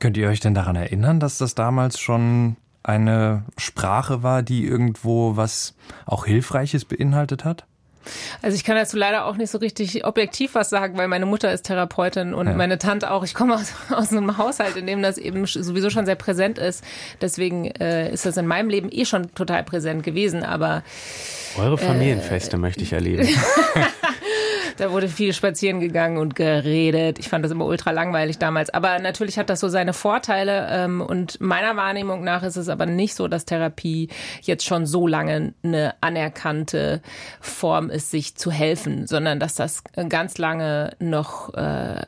Könnt 0.00 0.16
ihr 0.16 0.28
euch 0.28 0.40
denn 0.40 0.54
daran 0.54 0.76
erinnern, 0.76 1.20
dass 1.20 1.38
das 1.38 1.54
damals 1.54 2.00
schon 2.00 2.56
eine 2.82 3.44
Sprache 3.56 4.22
war, 4.22 4.42
die 4.42 4.64
irgendwo 4.66 5.36
was 5.36 5.74
auch 6.04 6.26
Hilfreiches 6.26 6.84
beinhaltet 6.84 7.44
hat? 7.44 7.66
Also 8.42 8.56
ich 8.56 8.64
kann 8.64 8.76
dazu 8.76 8.96
leider 8.96 9.26
auch 9.26 9.36
nicht 9.36 9.50
so 9.50 9.58
richtig 9.58 10.04
objektiv 10.04 10.54
was 10.54 10.70
sagen, 10.70 10.96
weil 10.96 11.08
meine 11.08 11.26
Mutter 11.26 11.52
ist 11.52 11.64
Therapeutin 11.64 12.34
und 12.34 12.46
ja. 12.46 12.54
meine 12.54 12.78
Tante 12.78 13.10
auch. 13.10 13.24
Ich 13.24 13.34
komme 13.34 13.54
aus, 13.54 13.72
aus 13.90 14.12
einem 14.12 14.38
Haushalt, 14.38 14.76
in 14.76 14.86
dem 14.86 15.02
das 15.02 15.18
eben 15.18 15.46
sowieso 15.46 15.90
schon 15.90 16.06
sehr 16.06 16.14
präsent 16.14 16.58
ist. 16.58 16.84
Deswegen 17.20 17.66
äh, 17.66 18.12
ist 18.12 18.26
das 18.26 18.36
in 18.36 18.46
meinem 18.46 18.68
Leben 18.68 18.88
eh 18.90 19.04
schon 19.04 19.34
total 19.34 19.64
präsent 19.64 20.02
gewesen. 20.02 20.42
Aber 20.44 20.82
eure 21.56 21.78
Familienfeste 21.78 22.56
äh, 22.56 22.60
möchte 22.60 22.82
ich 22.82 22.92
erleben. 22.92 23.28
Da 24.76 24.90
wurde 24.90 25.08
viel 25.08 25.32
spazieren 25.32 25.80
gegangen 25.80 26.18
und 26.18 26.34
geredet. 26.34 27.18
Ich 27.18 27.28
fand 27.28 27.44
das 27.44 27.52
immer 27.52 27.64
ultra 27.64 27.92
langweilig 27.92 28.38
damals. 28.38 28.70
Aber 28.70 28.98
natürlich 28.98 29.38
hat 29.38 29.50
das 29.50 29.60
so 29.60 29.68
seine 29.68 29.92
Vorteile. 29.92 30.68
Ähm, 30.70 31.00
und 31.00 31.40
meiner 31.40 31.76
Wahrnehmung 31.76 32.24
nach 32.24 32.42
ist 32.42 32.56
es 32.56 32.68
aber 32.68 32.86
nicht 32.86 33.14
so, 33.14 33.28
dass 33.28 33.44
Therapie 33.44 34.08
jetzt 34.42 34.64
schon 34.64 34.86
so 34.86 35.06
lange 35.06 35.54
eine 35.62 35.94
anerkannte 36.00 37.02
Form 37.40 37.90
ist, 37.90 38.10
sich 38.10 38.34
zu 38.34 38.50
helfen, 38.50 39.06
sondern 39.06 39.38
dass 39.38 39.54
das 39.54 39.84
ganz 40.08 40.38
lange 40.38 40.96
noch 40.98 41.54
äh, 41.54 42.02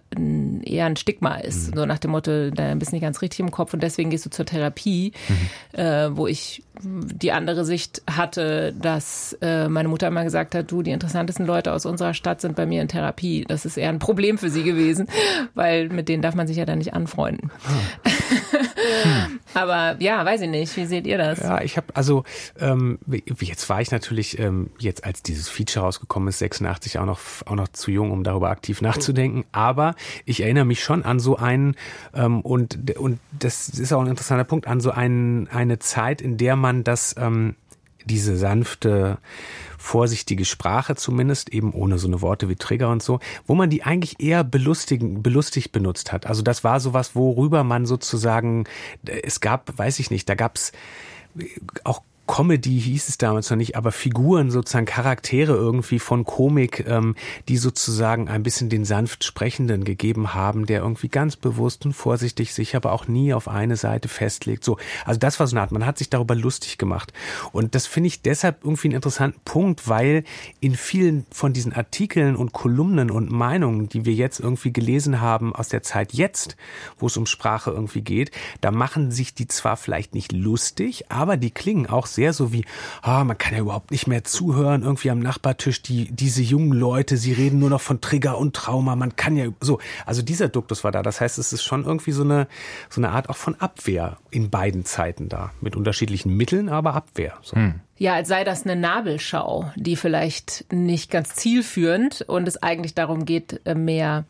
eher 0.63 0.87
ein 0.87 0.97
Stigma 0.97 1.37
ist. 1.37 1.71
Mhm. 1.71 1.77
So 1.77 1.87
nach 1.87 1.99
dem 1.99 2.11
Motto, 2.11 2.51
da 2.51 2.75
bist 2.75 2.91
du 2.91 2.97
nicht 2.97 3.03
ganz 3.03 3.23
richtig 3.23 3.41
im 3.41 3.51
Kopf 3.51 3.75
und 3.75 3.83
deswegen 3.83 4.11
gehst 4.11 4.27
du 4.27 4.31
zur 4.31 4.47
Therapie, 4.47 5.13
mhm. 5.29 5.79
äh, 5.79 6.17
wo 6.17 6.27
ich 6.27 6.63
die 6.83 7.33
andere 7.33 7.65
Sicht 7.65 8.03
hatte, 8.11 8.75
dass 8.81 9.37
äh, 9.41 9.69
meine 9.69 9.89
Mutter 9.89 10.09
immer 10.09 10.25
gesagt 10.25 10.55
hat, 10.55 10.71
du, 10.71 10.83
die 10.83 10.91
interessantesten 10.91 11.47
Leute 11.47 11.73
aus 11.73 11.87
unserer 11.87 12.15
Stadt 12.15 12.41
sind 12.41 12.57
bei 12.57 12.67
mir 12.67 12.83
in 12.83 12.89
Therapie. 12.89 13.45
Das 13.47 13.65
ist 13.65 13.77
eher 13.77 13.89
ein 13.89 13.99
Problem 13.99 14.39
für 14.39 14.51
sie 14.51 14.63
gewesen, 14.63 15.09
weil 15.55 15.89
mit 15.89 16.09
denen 16.09 16.23
darf 16.23 16.35
man 16.35 16.47
sich 16.47 16.57
ja 16.57 16.65
dann 16.65 16.79
nicht 16.79 16.95
anfreunden. 16.95 17.51
Aber 19.55 19.97
ja, 20.01 20.25
weiß 20.25 20.43
ich 20.43 20.49
nicht. 20.49 20.77
Wie 20.77 20.87
seht 20.87 21.07
ihr 21.07 21.19
das? 21.19 21.41
Ja, 21.41 21.61
ich 21.61 21.77
habe 21.77 21.87
also 21.95 22.25
ähm, 22.61 22.99
jetzt 23.41 23.69
war 23.69 23.81
ich 23.81 23.91
natürlich 23.91 24.39
ähm, 24.39 24.71
jetzt 24.79 25.05
als 25.05 25.23
dieses 25.23 25.49
Feature 25.49 25.85
rausgekommen 25.85 26.29
ist 26.29 26.39
86 26.39 26.99
auch 26.99 27.07
noch 27.07 27.21
auch 27.47 27.55
noch 27.55 27.69
zu 27.69 27.91
jung, 27.91 28.11
um 28.11 28.25
darüber 28.25 28.51
aktiv 28.51 28.81
nachzudenken. 28.83 29.45
Aber 29.53 29.95
ich 30.25 30.41
erinnere 30.41 30.65
mich 30.65 30.83
schon 30.83 31.05
an 31.05 31.21
so 31.21 31.37
einen 31.37 31.77
ähm, 32.15 32.41
und 32.41 32.97
und 32.99 33.19
das 33.39 33.69
ist 33.69 33.93
auch 33.93 34.01
ein 34.01 34.09
interessanter 34.09 34.45
Punkt 34.45 34.67
an 34.67 34.81
so 34.81 34.91
einen 34.91 35.49
eine 35.49 35.79
Zeit, 35.79 36.21
in 36.21 36.37
der 36.37 36.57
man 36.57 36.85
das 36.85 37.15
ähm, 37.19 37.57
diese 38.07 38.37
sanfte 38.37 39.19
vorsichtige 39.79 40.45
Sprache 40.45 40.97
zumindest, 40.97 41.53
eben 41.53 41.73
ohne 41.73 41.99
so 41.99 42.07
eine 42.09 42.21
Worte 42.21 42.49
wie 42.49 42.57
Trigger 42.57 42.91
und 42.91 43.03
so, 43.03 43.21
wo 43.47 43.55
man 43.55 43.71
die 43.71 43.83
eigentlich 43.85 44.21
eher 44.21 44.43
belustigen, 44.43 45.23
belustigt 45.23 45.73
benutzt 45.73 46.13
hat. 46.13 46.27
Also 46.27 46.43
das 46.43 46.65
war 46.65 46.81
sowas, 46.81 47.15
worüber 47.15 47.63
man 47.63 47.87
sozusagen, 47.87 48.65
es 49.05 49.41
gab, 49.41 49.79
weiß 49.79 49.99
ich 50.01 50.11
nicht, 50.11 50.29
da 50.29 50.35
gab's 50.35 50.73
auch 51.85 52.03
Comedy 52.27 52.81
hieß 52.81 53.09
es 53.09 53.19
damals 53.19 53.51
noch 53.51 53.57
nicht, 53.57 53.77
aber 53.77 53.93
Figuren, 53.93 54.51
sozusagen 54.51 54.87
Charaktere 54.87 55.55
irgendwie 55.55 55.99
von 55.99 56.25
Komik, 56.25 56.85
ähm, 56.87 57.15
die 57.49 57.57
sozusagen 57.57 58.29
ein 58.29 58.43
bisschen 58.43 58.69
den 58.69 58.85
sanft 58.85 59.25
Sprechenden 59.25 59.85
gegeben 59.85 60.35
haben, 60.35 60.67
der 60.67 60.81
irgendwie 60.81 61.09
ganz 61.09 61.37
bewusst 61.37 61.87
und 61.87 61.93
vorsichtig 61.93 62.53
sich 62.53 62.75
aber 62.75 62.93
auch 62.93 63.09
nie 63.09 63.33
auf 63.33 63.49
eine 63.49 63.77
Seite 63.77 64.09
festlegt. 64.09 64.65
So, 64.65 64.79
also 65.05 65.19
das 65.19 65.39
war 65.41 65.47
so 65.47 65.57
eine 65.57 65.63
Art, 65.63 65.73
man 65.73 65.87
hat 65.87 65.99
sich 65.99 66.11
darüber 66.11 66.35
lustig 66.35 66.79
gemacht. 66.79 67.13
Und 67.53 67.75
das 67.75 67.87
finde 67.87 68.09
ich 68.09 68.23
deshalb 68.23 68.65
irgendwie 68.65 68.89
einen 68.89 68.97
interessanten 68.97 69.41
Punkt, 69.45 69.89
weil 69.89 70.25
in 70.61 70.75
vielen 70.75 71.27
von 71.31 71.53
diesen 71.53 71.73
Artikeln 71.73 72.37
und 72.37 72.53
Kolumnen 72.53 73.11
und 73.11 73.31
Meinungen, 73.31 73.89
die 73.89 74.05
wir 74.05 74.15
jetzt 74.15 74.41
irgendwie 74.41 74.73
gelesen 74.73 75.21
haben 75.21 75.55
aus 75.55 75.69
der 75.69 75.83
Zeit 75.83 76.13
jetzt, 76.13 76.57
wo 76.99 77.07
es 77.07 77.17
um 77.17 77.27
Sprache 77.27 77.71
irgendwie 77.71 78.03
geht, 78.03 78.31
da 78.61 78.71
machen 78.71 79.11
sich 79.11 79.35
die 79.35 79.47
zwar 79.47 79.77
vielleicht 79.77 80.15
nicht 80.15 80.33
lustig, 80.33 81.11
aber 81.11 81.37
die 81.37 81.51
klingen 81.51 81.87
auch 81.87 82.07
sehr 82.17 82.33
so 82.33 82.53
wie, 82.53 82.65
ah, 83.03 83.23
man 83.23 83.39
kann 83.39 83.55
ja 83.55 83.61
überhaupt 83.61 83.93
nicht 83.93 84.09
mehr 84.09 84.25
zuhören, 84.25 84.83
irgendwie 84.83 85.11
am 85.11 85.21
Nachbartisch, 85.21 85.83
die, 85.83 86.11
diese 86.11 86.43
jungen 86.43 86.73
Leute, 86.73 87.17
sie 87.17 87.33
reden 87.33 87.61
nur 87.61 87.71
noch 87.71 87.81
von 87.81 88.01
Trigger 88.01 88.39
und 88.39 88.57
Trauma, 88.57 88.97
man 88.97 89.15
kann 89.15 89.37
ja 89.37 89.47
so, 89.61 89.79
also 90.05 90.23
dieser 90.23 90.49
Duktus 90.49 90.83
war 90.83 90.91
da. 90.91 91.03
Das 91.03 91.21
heißt, 91.21 91.39
es 91.39 91.53
ist 91.53 91.63
schon 91.63 91.85
irgendwie 91.85 92.13
so 92.13 92.25
eine, 92.25 92.49
so 92.91 93.01
eine 93.01 93.11
Art 93.11 93.31
auch 93.31 93.37
von 93.37 93.55
Abwehr 93.61 94.17
in 94.31 94.51
beiden 94.51 94.85
Zeiten 94.85 95.29
da, 95.29 95.53
mit 95.61 95.77
unterschiedlichen 95.77 96.37
Mitteln, 96.37 96.69
aber 96.69 96.95
Abwehr. 96.95 97.35
So. 97.43 97.57
Hm. 97.57 97.81
Ja, 97.99 98.15
als 98.15 98.29
sei 98.29 98.45
das 98.45 98.65
eine 98.65 98.77
Nabelschau, 98.77 99.71
die 99.77 99.97
vielleicht 99.97 100.71
nicht 100.73 101.11
ganz 101.11 101.35
zielführend 101.35 102.23
und 102.23 102.47
es 102.47 102.63
eigentlich 102.63 102.95
darum 102.95 103.25
geht, 103.25 103.61
äh, 103.65 103.75
mehr 103.75 104.25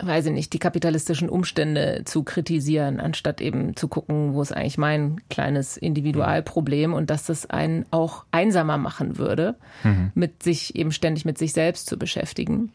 weiß 0.00 0.26
ich 0.26 0.32
nicht, 0.32 0.52
die 0.52 0.58
kapitalistischen 0.58 1.28
Umstände 1.28 2.02
zu 2.04 2.22
kritisieren, 2.22 3.00
anstatt 3.00 3.40
eben 3.40 3.76
zu 3.76 3.88
gucken, 3.88 4.34
wo 4.34 4.42
ist 4.42 4.52
eigentlich 4.52 4.78
mein 4.78 5.20
kleines 5.28 5.76
Individualproblem 5.76 6.94
und 6.94 7.10
dass 7.10 7.24
das 7.24 7.46
einen 7.46 7.84
auch 7.90 8.24
einsamer 8.30 8.78
machen 8.78 9.18
würde, 9.18 9.56
mhm. 9.82 10.12
mit 10.14 10.42
sich 10.42 10.76
eben 10.76 10.92
ständig 10.92 11.24
mit 11.24 11.38
sich 11.38 11.52
selbst 11.52 11.88
zu 11.88 11.98
beschäftigen, 11.98 12.70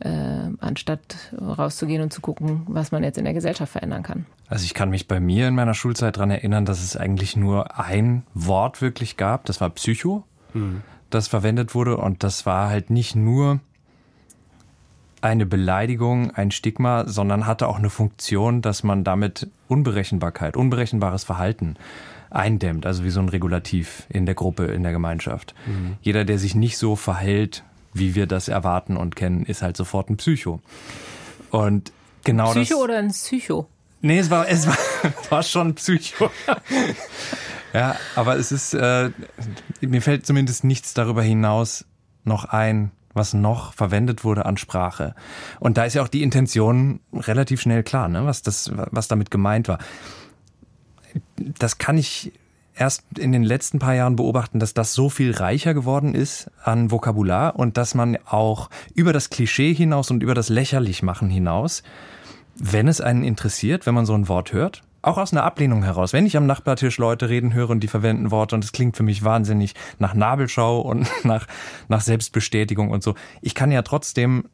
äh, 0.00 0.10
anstatt 0.60 1.32
rauszugehen 1.40 2.02
und 2.02 2.12
zu 2.12 2.20
gucken, 2.20 2.62
was 2.66 2.90
man 2.92 3.04
jetzt 3.04 3.18
in 3.18 3.24
der 3.24 3.34
Gesellschaft 3.34 3.72
verändern 3.72 4.02
kann. 4.02 4.26
Also 4.48 4.64
ich 4.64 4.74
kann 4.74 4.90
mich 4.90 5.08
bei 5.08 5.20
mir 5.20 5.48
in 5.48 5.54
meiner 5.54 5.74
Schulzeit 5.74 6.16
daran 6.16 6.30
erinnern, 6.30 6.64
dass 6.64 6.82
es 6.82 6.96
eigentlich 6.96 7.36
nur 7.36 7.78
ein 7.78 8.24
Wort 8.34 8.82
wirklich 8.82 9.16
gab, 9.16 9.46
das 9.46 9.60
war 9.60 9.70
Psycho, 9.70 10.24
mhm. 10.52 10.82
das 11.10 11.28
verwendet 11.28 11.74
wurde 11.74 11.96
und 11.96 12.22
das 12.22 12.44
war 12.44 12.68
halt 12.68 12.90
nicht 12.90 13.16
nur 13.16 13.60
eine 15.22 15.46
Beleidigung, 15.46 16.32
ein 16.32 16.50
Stigma, 16.50 17.08
sondern 17.08 17.46
hatte 17.46 17.68
auch 17.68 17.78
eine 17.78 17.88
Funktion, 17.88 18.60
dass 18.60 18.82
man 18.82 19.04
damit 19.04 19.48
Unberechenbarkeit, 19.68 20.56
unberechenbares 20.56 21.24
Verhalten 21.24 21.76
eindämmt, 22.28 22.84
also 22.84 23.04
wie 23.04 23.10
so 23.10 23.20
ein 23.20 23.30
Regulativ 23.30 24.06
in 24.10 24.26
der 24.26 24.34
Gruppe, 24.34 24.66
in 24.66 24.82
der 24.82 24.92
Gemeinschaft. 24.92 25.54
Mhm. 25.66 25.96
Jeder, 26.02 26.26
der 26.26 26.38
sich 26.38 26.54
nicht 26.54 26.76
so 26.76 26.94
verhält, 26.96 27.64
wie 27.94 28.14
wir 28.14 28.26
das 28.26 28.48
erwarten 28.48 28.96
und 28.98 29.16
kennen, 29.16 29.44
ist 29.44 29.62
halt 29.62 29.76
sofort 29.76 30.10
ein 30.10 30.16
Psycho. 30.18 30.60
Und 31.50 31.92
genau 32.24 32.50
Psycho 32.50 32.58
das. 32.58 32.66
Psycho 32.66 32.82
oder 32.82 32.98
ein 32.98 33.08
Psycho? 33.08 33.68
Nee, 34.04 34.18
es 34.18 34.28
war, 34.28 34.46
es 34.46 34.66
war, 34.66 34.76
war 35.30 35.42
schon 35.42 35.74
Psycho. 35.76 36.30
ja, 37.72 37.96
aber 38.14 38.36
es 38.36 38.52
ist, 38.52 38.74
äh, 38.74 39.10
mir 39.80 40.02
fällt 40.02 40.26
zumindest 40.26 40.62
nichts 40.62 40.92
darüber 40.92 41.22
hinaus 41.22 41.86
noch 42.22 42.44
ein, 42.44 42.90
was 43.14 43.32
noch 43.32 43.72
verwendet 43.72 44.22
wurde 44.22 44.44
an 44.44 44.58
Sprache. 44.58 45.14
Und 45.58 45.78
da 45.78 45.86
ist 45.86 45.94
ja 45.94 46.02
auch 46.02 46.08
die 46.08 46.22
Intention 46.22 47.00
relativ 47.14 47.62
schnell 47.62 47.82
klar, 47.82 48.10
ne? 48.10 48.26
was, 48.26 48.42
das, 48.42 48.70
was 48.74 49.08
damit 49.08 49.30
gemeint 49.30 49.68
war. 49.68 49.78
Das 51.38 51.78
kann 51.78 51.96
ich 51.96 52.30
erst 52.74 53.04
in 53.18 53.32
den 53.32 53.42
letzten 53.42 53.78
paar 53.78 53.94
Jahren 53.94 54.16
beobachten, 54.16 54.60
dass 54.60 54.74
das 54.74 54.92
so 54.92 55.08
viel 55.08 55.32
reicher 55.32 55.72
geworden 55.72 56.14
ist 56.14 56.50
an 56.62 56.90
Vokabular 56.90 57.56
und 57.56 57.78
dass 57.78 57.94
man 57.94 58.18
auch 58.26 58.68
über 58.94 59.14
das 59.14 59.30
Klischee 59.30 59.72
hinaus 59.72 60.10
und 60.10 60.22
über 60.22 60.34
das 60.34 60.50
Lächerlichmachen 60.50 61.30
hinaus, 61.30 61.82
wenn 62.56 62.88
es 62.88 63.00
einen 63.00 63.24
interessiert, 63.24 63.86
wenn 63.86 63.94
man 63.94 64.06
so 64.06 64.14
ein 64.14 64.28
Wort 64.28 64.52
hört, 64.52 64.82
auch 65.02 65.18
aus 65.18 65.32
einer 65.32 65.44
Ablehnung 65.44 65.82
heraus. 65.82 66.12
Wenn 66.12 66.26
ich 66.26 66.36
am 66.36 66.46
Nachbartisch 66.46 66.98
Leute 66.98 67.28
reden 67.28 67.52
höre 67.52 67.70
und 67.70 67.80
die 67.80 67.88
verwenden 67.88 68.30
Worte 68.30 68.54
und 68.54 68.64
es 68.64 68.72
klingt 68.72 68.96
für 68.96 69.02
mich 69.02 69.22
wahnsinnig 69.22 69.74
nach 69.98 70.14
Nabelschau 70.14 70.80
und 70.80 71.08
nach, 71.24 71.46
nach 71.88 72.00
Selbstbestätigung 72.00 72.90
und 72.90 73.02
so. 73.02 73.14
Ich 73.42 73.54
kann 73.54 73.70
ja 73.70 73.82
trotzdem 73.82 74.48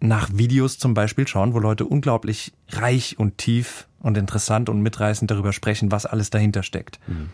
nach 0.00 0.28
Videos 0.32 0.78
zum 0.78 0.94
Beispiel 0.94 1.28
schauen, 1.28 1.54
wo 1.54 1.60
Leute 1.60 1.84
unglaublich 1.84 2.52
reich 2.70 3.18
und 3.18 3.38
tief 3.38 3.86
und 4.00 4.18
interessant 4.18 4.68
und 4.68 4.82
mitreißend 4.82 5.30
darüber 5.30 5.52
sprechen, 5.52 5.92
was 5.92 6.06
alles 6.06 6.30
dahinter 6.30 6.64
steckt. 6.64 6.98
Mhm. 7.06 7.28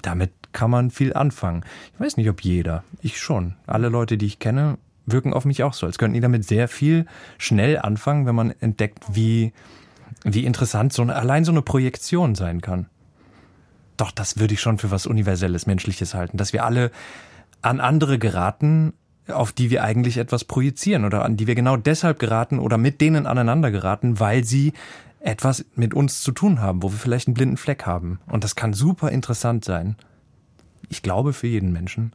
Damit 0.00 0.32
kann 0.52 0.70
man 0.70 0.90
viel 0.90 1.12
anfangen. 1.12 1.64
Ich 1.94 2.00
weiß 2.00 2.16
nicht, 2.16 2.28
ob 2.30 2.40
jeder. 2.42 2.84
Ich 3.02 3.20
schon. 3.20 3.56
Alle 3.66 3.88
Leute, 3.88 4.16
die 4.16 4.26
ich 4.26 4.38
kenne, 4.38 4.78
wirken 5.06 5.32
auf 5.32 5.44
mich 5.44 5.62
auch 5.62 5.74
so, 5.74 5.86
als 5.86 5.98
könnten 5.98 6.14
die 6.14 6.20
damit 6.20 6.44
sehr 6.44 6.68
viel 6.68 7.06
schnell 7.38 7.78
anfangen, 7.78 8.26
wenn 8.26 8.34
man 8.34 8.50
entdeckt, 8.60 9.04
wie 9.12 9.52
wie 10.24 10.44
interessant 10.44 10.92
so 10.92 11.02
eine, 11.02 11.16
allein 11.16 11.44
so 11.44 11.52
eine 11.52 11.62
Projektion 11.62 12.34
sein 12.34 12.60
kann. 12.60 12.86
Doch, 13.96 14.10
das 14.10 14.38
würde 14.38 14.54
ich 14.54 14.60
schon 14.60 14.78
für 14.78 14.90
was 14.90 15.06
Universelles, 15.06 15.66
Menschliches 15.66 16.14
halten, 16.14 16.36
dass 16.36 16.52
wir 16.52 16.64
alle 16.64 16.90
an 17.62 17.80
andere 17.80 18.18
geraten, 18.18 18.94
auf 19.28 19.52
die 19.52 19.70
wir 19.70 19.84
eigentlich 19.84 20.18
etwas 20.18 20.44
projizieren 20.44 21.04
oder 21.04 21.24
an 21.24 21.36
die 21.36 21.46
wir 21.46 21.54
genau 21.54 21.76
deshalb 21.76 22.18
geraten 22.18 22.58
oder 22.58 22.76
mit 22.76 23.00
denen 23.00 23.26
aneinander 23.26 23.70
geraten, 23.70 24.18
weil 24.18 24.44
sie 24.44 24.72
etwas 25.20 25.64
mit 25.74 25.94
uns 25.94 26.20
zu 26.20 26.32
tun 26.32 26.60
haben, 26.60 26.82
wo 26.82 26.90
wir 26.90 26.98
vielleicht 26.98 27.28
einen 27.28 27.34
blinden 27.34 27.56
Fleck 27.56 27.86
haben. 27.86 28.18
Und 28.26 28.44
das 28.44 28.56
kann 28.56 28.74
super 28.74 29.10
interessant 29.10 29.64
sein. 29.64 29.96
Ich 30.90 31.02
glaube 31.02 31.32
für 31.32 31.46
jeden 31.46 31.72
Menschen, 31.72 32.12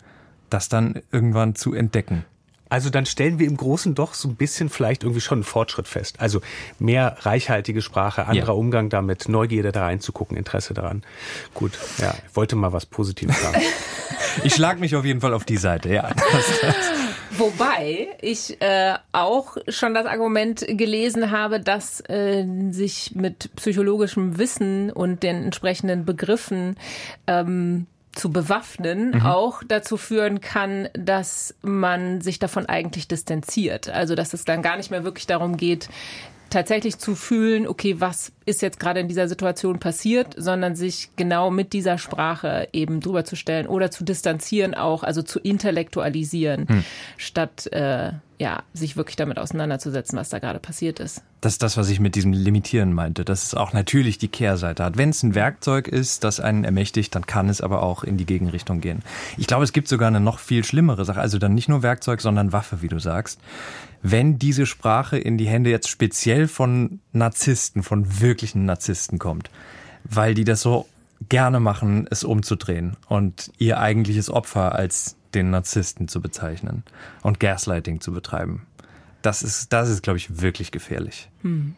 das 0.50 0.70
dann 0.70 1.02
irgendwann 1.12 1.56
zu 1.56 1.74
entdecken. 1.74 2.26
Also 2.70 2.90
dann 2.90 3.06
stellen 3.06 3.40
wir 3.40 3.48
im 3.48 3.58
Großen 3.58 3.96
doch 3.96 4.14
so 4.14 4.28
ein 4.28 4.36
bisschen 4.36 4.70
vielleicht 4.70 5.04
irgendwie 5.04 5.22
schon 5.22 5.40
einen 5.40 5.44
Fortschritt 5.44 5.88
fest. 5.88 6.20
Also 6.20 6.42
mehr 6.78 7.18
reichhaltige 7.22 7.82
Sprache, 7.82 8.28
anderer 8.28 8.54
ja. 8.54 8.54
Umgang 8.54 8.90
damit, 8.90 9.28
Neugierde 9.28 9.72
da 9.72 9.86
reinzugucken, 9.86 10.38
Interesse 10.38 10.74
daran. 10.76 11.04
Gut, 11.54 11.72
ja, 11.98 12.14
ich 12.28 12.36
wollte 12.36 12.56
mal 12.56 12.72
was 12.72 12.86
Positives 12.86 13.42
sagen. 13.42 13.62
ich 14.44 14.54
schlag 14.54 14.80
mich 14.80 14.96
auf 14.96 15.04
jeden 15.04 15.22
Fall 15.22 15.34
auf 15.34 15.46
die 15.46 15.58
Seite, 15.58 15.94
ja. 15.94 16.10
Wobei 17.32 18.10
ich 18.22 18.62
äh, 18.62 18.96
auch 19.12 19.58
schon 19.68 19.94
das 19.94 20.06
Argument 20.06 20.66
gelesen 20.68 21.32
habe, 21.32 21.60
dass 21.60 22.02
äh, 22.10 22.46
sich 22.72 23.16
mit 23.16 23.56
psychologischem 23.56 24.38
Wissen 24.38 24.92
und 24.92 25.24
den 25.24 25.44
entsprechenden 25.46 26.06
Begriffen 26.06 26.76
ähm, 27.28 27.88
zu 28.14 28.32
bewaffnen 28.32 29.12
mhm. 29.12 29.26
auch 29.26 29.64
dazu 29.68 29.98
führen 29.98 30.42
kann, 30.42 30.90
dass 30.94 31.56
man 31.62 32.22
sich 32.22 32.40
davon 32.40 32.66
eigentlich 32.66 33.08
distanziert. 33.08 33.90
Also 33.90 34.16
dass 34.16 34.34
es 34.34 34.46
dann 34.46 34.62
gar 34.62 34.78
nicht 34.78 34.92
mehr 34.92 35.04
wirklich 35.04 35.28
darum 35.28 35.58
geht, 35.58 35.90
tatsächlich 36.50 36.98
zu 36.98 37.16
fühlen, 37.16 37.68
okay, 37.68 38.00
was 38.00 38.32
ist 38.46 38.62
jetzt 38.62 38.80
gerade 38.80 39.00
in 39.00 39.08
dieser 39.08 39.28
Situation 39.28 39.80
passiert, 39.80 40.34
sondern 40.36 40.76
sich 40.76 41.10
genau 41.16 41.52
mit 41.52 41.74
dieser 41.74 41.98
Sprache 41.98 42.68
eben 42.74 43.02
drüber 43.02 43.24
zu 43.24 43.36
stellen 43.36 43.68
oder 43.68 43.92
zu 43.92 44.04
distanzieren 44.04 44.74
auch, 44.74 45.04
also 45.04 45.22
zu 45.22 45.40
intellektualisieren, 45.40 46.68
hm. 46.68 46.84
statt 47.18 47.68
äh, 47.68 48.14
ja, 48.40 48.64
sich 48.74 48.96
wirklich 48.96 49.18
damit 49.18 49.38
auseinanderzusetzen, 49.38 50.18
was 50.18 50.30
da 50.30 50.40
gerade 50.40 50.60
passiert 50.60 51.00
ist. 51.00 51.22
Das 51.42 51.54
ist 51.54 51.64
das, 51.64 51.78
was 51.78 51.90
ich 51.90 52.00
mit 52.00 52.16
diesem 52.16 52.34
Limitieren 52.34 52.94
meinte, 52.94 53.26
dass 53.26 53.44
es 53.44 53.54
auch 53.54 53.74
natürlich 53.74 54.18
die 54.18 54.30
Kehrseite 54.30 54.84
hat. 54.84 54.98
Wenn 54.98 55.10
es 55.10 55.22
ein 55.24 55.36
Werkzeug 55.36 55.88
ist, 55.88 56.24
das 56.24 56.40
einen 56.40 56.64
ermächtigt, 56.64 57.14
dann 57.14 57.26
kann 57.28 57.50
es 57.50 57.60
aber 57.62 57.84
auch 57.84 58.04
in 58.04 58.18
die 58.18 58.26
Gegenrichtung 58.26 58.80
gehen. 58.82 59.04
Ich 59.38 59.48
glaube, 59.48 59.66
es 59.66 59.74
gibt 59.74 59.90
sogar 59.90 60.08
eine 60.08 60.22
noch 60.22 60.40
viel 60.40 60.64
schlimmere 60.64 61.06
Sache, 61.06 61.20
also 61.20 61.38
dann 61.38 61.54
nicht 61.54 61.70
nur 61.70 61.84
Werkzeug, 61.84 62.22
sondern 62.22 62.54
Waffe, 62.54 62.82
wie 62.82 62.88
du 62.88 63.00
sagst 63.00 63.40
wenn 64.02 64.40
diese 64.40 64.66
Sprache 64.66 65.18
in 65.18 65.38
die 65.38 65.48
Hände 65.48 65.70
jetzt 65.70 65.90
speziell 65.90 66.48
von 66.48 67.00
Narzissten, 67.12 67.84
von 67.84 68.22
wirklichen 68.22 68.66
Narzissten 68.66 69.20
kommt, 69.20 69.50
weil 70.04 70.34
die 70.34 70.46
das 70.46 70.62
so 70.62 70.88
gerne 71.28 71.60
machen, 71.60 72.08
es 72.10 72.24
umzudrehen 72.24 72.96
und 73.08 73.52
ihr 73.58 73.80
eigentliches 73.80 74.30
Opfer 74.30 74.74
als 74.74 75.18
den 75.34 75.50
Narzissten 75.52 76.08
zu 76.08 76.22
bezeichnen 76.22 76.84
und 77.22 77.40
Gaslighting 77.40 78.02
zu 78.02 78.12
betreiben. 78.12 78.66
Das 79.22 79.44
ist, 79.44 79.74
das 79.74 79.90
ist, 79.90 80.02
glaube 80.02 80.18
ich, 80.18 80.42
wirklich 80.42 80.72
gefährlich. 80.72 81.30
Hm. 81.42 81.76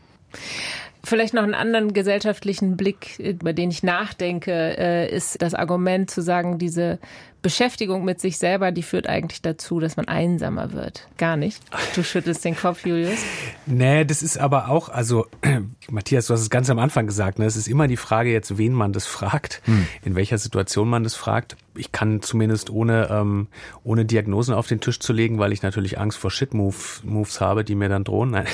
Vielleicht 1.03 1.33
noch 1.33 1.43
einen 1.43 1.55
anderen 1.55 1.93
gesellschaftlichen 1.93 2.77
Blick, 2.77 3.19
über 3.19 3.53
den 3.53 3.71
ich 3.71 3.83
nachdenke, 3.83 4.51
äh, 4.77 5.13
ist 5.13 5.41
das 5.41 5.53
Argument 5.53 6.11
zu 6.11 6.21
sagen, 6.21 6.57
diese 6.57 6.99
Beschäftigung 7.41 8.05
mit 8.05 8.21
sich 8.21 8.37
selber, 8.37 8.71
die 8.71 8.83
führt 8.83 9.07
eigentlich 9.07 9.41
dazu, 9.41 9.79
dass 9.79 9.97
man 9.97 10.07
einsamer 10.07 10.73
wird. 10.73 11.07
Gar 11.17 11.37
nicht. 11.37 11.59
Du 11.95 12.03
schüttelst 12.03 12.45
den 12.45 12.55
Kopf, 12.55 12.85
Julius. 12.85 13.19
Nee, 13.65 14.05
das 14.05 14.21
ist 14.21 14.37
aber 14.37 14.69
auch, 14.69 14.89
also 14.89 15.25
Matthias, 15.89 16.27
du 16.27 16.33
hast 16.33 16.41
es 16.41 16.51
ganz 16.51 16.69
am 16.69 16.77
Anfang 16.77 17.07
gesagt, 17.07 17.39
ne? 17.39 17.45
es 17.45 17.55
ist 17.55 17.67
immer 17.67 17.87
die 17.87 17.97
Frage 17.97 18.31
jetzt, 18.31 18.59
wen 18.59 18.73
man 18.73 18.93
das 18.93 19.07
fragt, 19.07 19.61
hm. 19.65 19.87
in 20.03 20.15
welcher 20.15 20.37
Situation 20.37 20.87
man 20.87 21.03
das 21.03 21.15
fragt. 21.15 21.57
Ich 21.73 21.91
kann 21.91 22.21
zumindest 22.21 22.69
ohne, 22.69 23.07
ähm, 23.09 23.47
ohne 23.83 24.05
Diagnosen 24.05 24.53
auf 24.53 24.67
den 24.67 24.81
Tisch 24.81 24.99
zu 24.99 25.13
legen, 25.13 25.39
weil 25.39 25.51
ich 25.53 25.63
natürlich 25.63 25.97
Angst 25.97 26.17
vor 26.17 26.29
Shit-Moves 26.29 27.41
habe, 27.41 27.63
die 27.63 27.75
mir 27.75 27.89
dann 27.89 28.03
drohen. 28.03 28.31
Nein. 28.31 28.45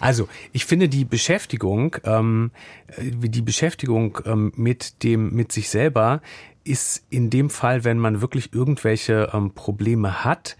Also, 0.00 0.28
ich 0.52 0.66
finde 0.66 0.88
die 0.88 1.04
Beschäftigung, 1.04 1.61
ähm, 2.04 2.50
die 2.98 3.42
Beschäftigung 3.42 4.18
ähm, 4.24 4.52
mit 4.56 5.02
dem, 5.02 5.32
mit 5.34 5.52
sich 5.52 5.70
selber 5.70 6.20
ist 6.64 7.04
in 7.10 7.30
dem 7.30 7.50
Fall, 7.50 7.84
wenn 7.84 7.98
man 7.98 8.20
wirklich 8.20 8.52
irgendwelche 8.52 9.30
ähm, 9.32 9.52
Probleme 9.52 10.24
hat, 10.24 10.56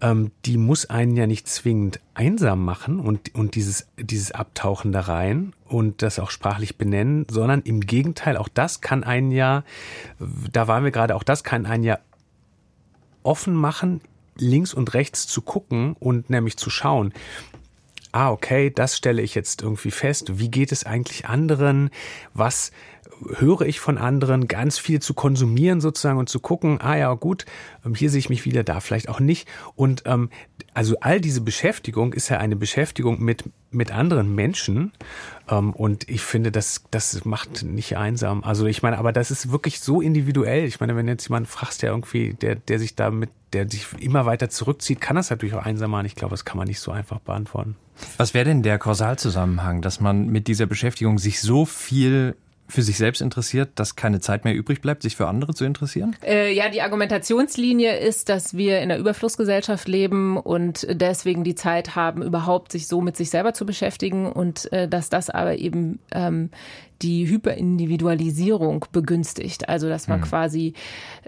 ähm, 0.00 0.30
die 0.44 0.58
muss 0.58 0.86
einen 0.86 1.16
ja 1.16 1.26
nicht 1.26 1.48
zwingend 1.48 2.00
einsam 2.14 2.64
machen 2.64 3.00
und, 3.00 3.34
und 3.34 3.54
dieses, 3.54 3.88
dieses 3.96 4.32
Abtauchen 4.32 4.92
da 4.92 5.00
rein 5.00 5.52
und 5.66 6.02
das 6.02 6.18
auch 6.18 6.30
sprachlich 6.30 6.78
benennen, 6.78 7.26
sondern 7.30 7.62
im 7.62 7.80
Gegenteil, 7.80 8.36
auch 8.36 8.48
das 8.48 8.80
kann 8.80 9.04
einen 9.04 9.30
ja, 9.30 9.64
da 10.52 10.68
waren 10.68 10.84
wir 10.84 10.90
gerade, 10.90 11.16
auch 11.16 11.24
das 11.24 11.44
kann 11.44 11.66
einen 11.66 11.84
ja 11.84 11.98
offen 13.22 13.54
machen, 13.54 14.00
links 14.36 14.72
und 14.72 14.94
rechts 14.94 15.26
zu 15.26 15.42
gucken 15.42 15.96
und 15.98 16.30
nämlich 16.30 16.56
zu 16.56 16.70
schauen, 16.70 17.12
ah, 18.12 18.30
okay, 18.30 18.70
das 18.70 18.96
stelle 18.96 19.22
ich 19.22 19.34
jetzt 19.34 19.62
irgendwie 19.62 19.90
fest. 19.90 20.38
Wie 20.38 20.50
geht 20.50 20.72
es 20.72 20.84
eigentlich 20.84 21.26
anderen? 21.26 21.90
Was 22.34 22.72
höre 23.36 23.62
ich 23.62 23.80
von 23.80 23.98
anderen, 23.98 24.48
ganz 24.48 24.78
viel 24.78 25.00
zu 25.00 25.14
konsumieren 25.14 25.80
sozusagen 25.80 26.18
und 26.18 26.28
zu 26.28 26.40
gucken, 26.40 26.80
ah 26.80 26.96
ja, 26.96 27.12
gut, 27.14 27.46
ähm, 27.84 27.94
hier 27.94 28.10
sehe 28.10 28.18
ich 28.18 28.30
mich 28.30 28.44
wieder, 28.44 28.64
da 28.64 28.80
vielleicht 28.80 29.08
auch 29.08 29.20
nicht. 29.20 29.48
Und 29.74 30.02
ähm, 30.06 30.30
also 30.74 30.96
all 31.00 31.20
diese 31.20 31.40
Beschäftigung 31.40 32.12
ist 32.12 32.28
ja 32.28 32.38
eine 32.38 32.56
Beschäftigung 32.56 33.20
mit, 33.20 33.44
mit 33.70 33.92
anderen 33.92 34.34
Menschen. 34.34 34.92
Ähm, 35.48 35.72
und 35.72 36.08
ich 36.08 36.22
finde, 36.22 36.52
das, 36.52 36.84
das 36.90 37.24
macht 37.24 37.62
nicht 37.62 37.96
einsam. 37.96 38.44
Also 38.44 38.66
ich 38.66 38.82
meine, 38.82 38.98
aber 38.98 39.12
das 39.12 39.30
ist 39.30 39.50
wirklich 39.50 39.80
so 39.80 40.00
individuell. 40.00 40.64
Ich 40.64 40.80
meine, 40.80 40.96
wenn 40.96 41.08
jetzt 41.08 41.28
jemand 41.28 41.48
fragst, 41.48 41.82
der 41.82 41.90
irgendwie, 41.90 42.34
der, 42.34 42.54
der 42.54 42.78
sich 42.78 42.94
damit, 42.94 43.30
der 43.52 43.68
sich 43.68 43.86
immer 43.98 44.26
weiter 44.26 44.50
zurückzieht, 44.50 45.00
kann 45.00 45.16
das 45.16 45.30
natürlich 45.30 45.54
auch 45.54 45.64
einsam 45.64 45.90
machen. 45.90 46.06
Ich 46.06 46.14
glaube, 46.14 46.32
das 46.32 46.44
kann 46.44 46.58
man 46.58 46.68
nicht 46.68 46.80
so 46.80 46.92
einfach 46.92 47.18
beantworten. 47.18 47.76
Was 48.16 48.34
wäre 48.34 48.44
denn 48.44 48.62
der 48.62 48.78
Kausalzusammenhang, 48.78 49.82
dass 49.82 50.00
man 50.00 50.26
mit 50.26 50.46
dieser 50.46 50.66
Beschäftigung 50.66 51.18
sich 51.18 51.40
so 51.40 51.64
viel 51.64 52.34
für 52.68 52.82
sich 52.82 52.98
selbst 52.98 53.22
interessiert, 53.22 53.70
dass 53.76 53.96
keine 53.96 54.20
Zeit 54.20 54.44
mehr 54.44 54.54
übrig 54.54 54.82
bleibt, 54.82 55.02
sich 55.02 55.16
für 55.16 55.26
andere 55.26 55.54
zu 55.54 55.64
interessieren? 55.64 56.14
Äh, 56.22 56.52
ja, 56.52 56.68
die 56.68 56.82
Argumentationslinie 56.82 57.96
ist, 57.96 58.28
dass 58.28 58.56
wir 58.56 58.78
in 58.78 58.90
einer 58.90 58.98
Überflussgesellschaft 58.98 59.88
leben 59.88 60.36
und 60.36 60.86
deswegen 60.90 61.44
die 61.44 61.54
Zeit 61.54 61.96
haben, 61.96 62.22
überhaupt 62.22 62.72
sich 62.72 62.86
so 62.86 63.00
mit 63.00 63.16
sich 63.16 63.30
selber 63.30 63.54
zu 63.54 63.64
beschäftigen 63.64 64.30
und 64.30 64.70
äh, 64.72 64.86
dass 64.86 65.08
das 65.08 65.30
aber 65.30 65.56
eben 65.56 65.98
ähm, 66.12 66.50
die 67.00 67.26
Hyperindividualisierung 67.28 68.84
begünstigt. 68.92 69.68
Also 69.68 69.88
dass 69.88 70.06
man 70.06 70.20
mhm. 70.20 70.24
quasi 70.24 70.74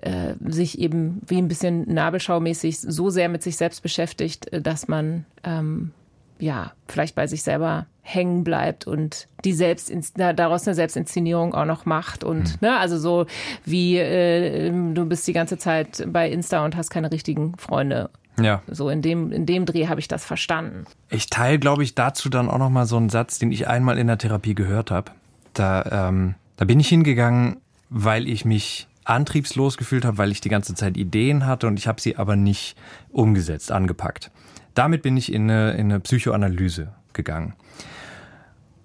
äh, 0.03 0.35
sich 0.47 0.79
eben 0.79 1.23
wie 1.27 1.39
ein 1.39 1.49
bisschen 1.49 1.93
nabelschaumäßig 1.93 2.79
so 2.81 3.09
sehr 3.09 3.31
mit 3.31 3.43
sich 3.43 3.57
selbst 3.57 3.83
beschäftigt, 3.83 4.53
äh, 4.53 4.61
dass 4.61 4.89
man 4.89 5.25
ähm, 5.43 5.93
ja 6.41 6.73
vielleicht 6.89 7.15
bei 7.15 7.27
sich 7.27 7.43
selber 7.43 7.87
hängen 8.03 8.45
bleibt 8.45 8.87
und 8.87 9.29
die 9.45 9.53
selbst 9.53 9.93
daraus 10.17 10.67
eine 10.67 10.75
Selbstinszenierung 10.75 11.55
auch 11.55 11.65
noch 11.65 11.87
macht 11.87 12.25
und 12.25 12.61
mhm. 12.61 12.69
ne, 12.69 12.79
also 12.79 12.99
so 12.99 13.27
wie 13.65 13.99
äh, 13.99 14.71
du 14.71 15.07
bist 15.07 15.27
die 15.27 15.33
ganze 15.33 15.59
Zeit 15.59 16.07
bei 16.09 16.31
Insta 16.31 16.65
und 16.65 16.77
hast 16.77 16.91
keine 16.91 17.13
richtigen 17.13 17.57
Freunde. 17.57 18.11
Ja. 18.41 18.63
So 18.67 18.89
in 18.89 19.03
dem 19.03 19.33
in 19.33 19.47
dem 19.47 19.67
Dreh 19.67 19.87
habe 19.89 20.01
ich 20.01 20.09
das 20.09 20.25
verstanden. 20.25 20.85
Ich 21.11 21.29
teile, 21.29 21.59
glaube 21.59 21.83
ich, 21.85 21.95
dazu 21.95 22.29
dann 22.31 22.49
auch 22.49 22.59
noch 22.59 22.71
mal 22.71 22.87
so 22.87 22.97
einen 22.97 23.11
Satz, 23.11 23.39
den 23.39 23.53
ich 23.53 23.69
einmal 23.69 23.99
in 23.99 24.07
der 24.07 24.19
Therapie 24.19 24.55
gehört 24.55 24.91
habe. 24.91 25.13
Da 25.53 26.09
ähm, 26.09 26.35
da 26.57 26.65
bin 26.65 26.81
ich 26.81 26.89
hingegangen, 26.89 27.59
weil 27.91 28.29
ich 28.29 28.45
mich 28.45 28.89
antriebslos 29.05 29.77
gefühlt 29.77 30.05
habe, 30.05 30.19
weil 30.19 30.31
ich 30.31 30.41
die 30.41 30.49
ganze 30.49 30.75
Zeit 30.75 30.97
Ideen 30.97 31.47
hatte 31.47 31.67
und 31.67 31.79
ich 31.79 31.87
habe 31.89 32.01
sie 32.01 32.17
aber 32.17 32.37
nicht 32.37 32.77
umgesetzt, 33.11 33.73
angepackt. 33.73 34.31
Damit 34.75 35.03
bin 35.03 35.17
ich 35.17 35.33
in 35.33 35.51
eine, 35.51 35.73
in 35.73 35.91
eine 35.91 36.01
Psychoanalyse 36.01 36.93
gegangen. 37.13 37.55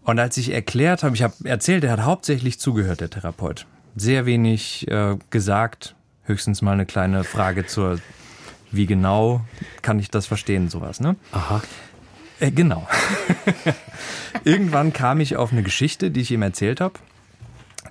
Und 0.03 0.19
als 0.19 0.37
ich 0.37 0.51
erklärt 0.51 1.03
habe, 1.03 1.15
ich 1.15 1.23
habe 1.23 1.33
erzählt, 1.43 1.83
er 1.83 1.91
hat 1.91 2.01
hauptsächlich 2.01 2.59
zugehört, 2.59 3.01
der 3.01 3.09
Therapeut. 3.09 3.65
Sehr 3.95 4.25
wenig 4.25 4.87
äh, 4.87 5.17
gesagt, 5.31 5.95
höchstens 6.23 6.61
mal 6.61 6.73
eine 6.73 6.85
kleine 6.85 7.23
Frage 7.23 7.65
zur, 7.65 7.99
wie 8.71 8.85
genau 8.85 9.41
kann 9.81 9.99
ich 9.99 10.11
das 10.11 10.27
verstehen, 10.27 10.69
sowas, 10.69 10.99
ne? 10.99 11.15
Aha. 11.31 11.61
Äh, 12.39 12.51
genau. 12.51 12.87
Irgendwann 14.43 14.93
kam 14.93 15.21
ich 15.21 15.37
auf 15.37 15.51
eine 15.51 15.63
Geschichte, 15.63 16.11
die 16.11 16.21
ich 16.21 16.31
ihm 16.31 16.41
erzählt 16.41 16.81
habe, 16.81 16.99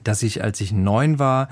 dass 0.04 0.22
ich, 0.22 0.42
als 0.42 0.60
ich 0.60 0.72
neun 0.72 1.18
war, 1.18 1.48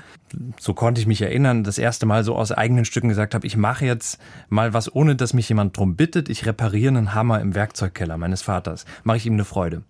so 0.59 0.73
konnte 0.73 1.01
ich 1.01 1.07
mich 1.07 1.21
erinnern, 1.21 1.63
das 1.63 1.77
erste 1.77 2.05
Mal 2.05 2.23
so 2.23 2.35
aus 2.35 2.51
eigenen 2.51 2.85
Stücken 2.85 3.09
gesagt 3.09 3.35
habe, 3.35 3.45
ich 3.45 3.57
mache 3.57 3.85
jetzt 3.85 4.19
mal 4.49 4.73
was, 4.73 4.93
ohne 4.93 5.15
dass 5.15 5.33
mich 5.33 5.49
jemand 5.49 5.77
drum 5.77 5.95
bittet. 5.95 6.29
Ich 6.29 6.45
repariere 6.45 6.89
einen 6.89 7.13
Hammer 7.13 7.41
im 7.41 7.55
Werkzeugkeller 7.55 8.17
meines 8.17 8.41
Vaters. 8.41 8.85
Mache 9.03 9.17
ich 9.17 9.25
ihm 9.25 9.33
eine 9.33 9.45
Freude. 9.45 9.83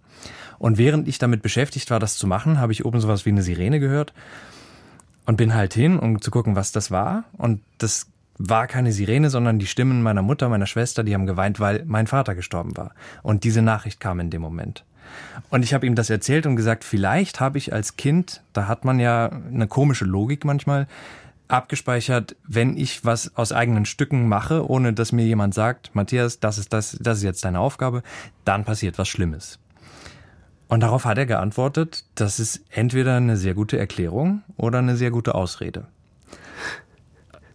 Und 0.60 0.78
während 0.78 1.08
ich 1.08 1.18
damit 1.18 1.42
beschäftigt 1.42 1.92
war, 1.92 2.00
das 2.00 2.18
zu 2.18 2.28
machen, 2.28 2.60
habe 2.60 2.72
ich 2.72 2.86
oben 2.86 3.00
sowas 3.02 3.26
wie 3.26 3.30
eine 3.30 3.44
Sirene 3.44 3.80
gehört 3.80 4.14
und 5.26 5.38
bin 5.38 5.54
halt 5.54 5.74
hin, 5.74 6.00
um 6.00 6.22
zu 6.22 6.32
gucken, 6.32 6.56
was 6.56 6.72
das 6.72 6.92
war. 6.92 7.26
Und 7.38 7.62
das 7.78 8.08
war 8.38 8.68
keine 8.68 8.92
Sirene, 8.92 9.30
sondern 9.30 9.60
die 9.60 9.68
Stimmen 9.68 10.02
meiner 10.02 10.22
Mutter, 10.22 10.50
meiner 10.50 10.66
Schwester, 10.66 11.04
die 11.04 11.14
haben 11.14 11.26
geweint, 11.26 11.60
weil 11.60 11.84
mein 11.86 12.08
Vater 12.08 12.36
gestorben 12.36 12.76
war. 12.78 12.94
Und 13.22 13.44
diese 13.44 13.62
Nachricht 13.62 14.00
kam 14.00 14.20
in 14.20 14.30
dem 14.30 14.42
Moment. 14.42 14.86
Und 15.50 15.64
ich 15.64 15.74
habe 15.74 15.86
ihm 15.86 15.96
das 15.96 16.10
erzählt 16.10 16.46
und 16.46 16.56
gesagt, 16.56 16.84
vielleicht 16.84 17.40
habe 17.40 17.58
ich 17.58 17.74
als 17.74 17.96
Kind, 17.96 18.42
da 18.54 18.68
hat 18.68 18.86
man 18.86 19.00
ja 19.00 19.30
eine 19.30 19.68
komische 19.68 20.06
Logik 20.06 20.46
manchmal, 20.46 20.88
abgespeichert, 21.48 22.36
wenn 22.48 22.78
ich 22.78 23.06
was 23.06 23.36
aus 23.36 23.52
eigenen 23.52 23.86
Stücken 23.86 24.28
mache, 24.28 24.68
ohne 24.68 24.94
dass 24.94 25.12
mir 25.12 25.26
jemand 25.26 25.54
sagt, 25.54 25.94
Matthias, 25.94 26.40
das 26.40 26.58
ist 26.58 26.74
das, 26.74 26.98
das 27.00 27.20
ist 27.20 27.24
jetzt 27.24 27.46
deine 27.46 27.60
Aufgabe, 27.60 28.02
dann 28.46 28.66
passiert 28.66 28.98
was 28.98 29.08
Schlimmes. 29.08 29.60
Und 30.68 30.80
darauf 30.80 31.06
hat 31.06 31.18
er 31.20 31.28
geantwortet, 31.28 32.06
das 32.16 32.40
ist 32.40 32.62
entweder 32.70 33.18
eine 33.18 33.38
sehr 33.38 33.54
gute 33.54 33.78
Erklärung 33.78 34.42
oder 34.58 34.80
eine 34.80 34.96
sehr 34.96 35.12
gute 35.12 35.36
Ausrede. 35.36 35.86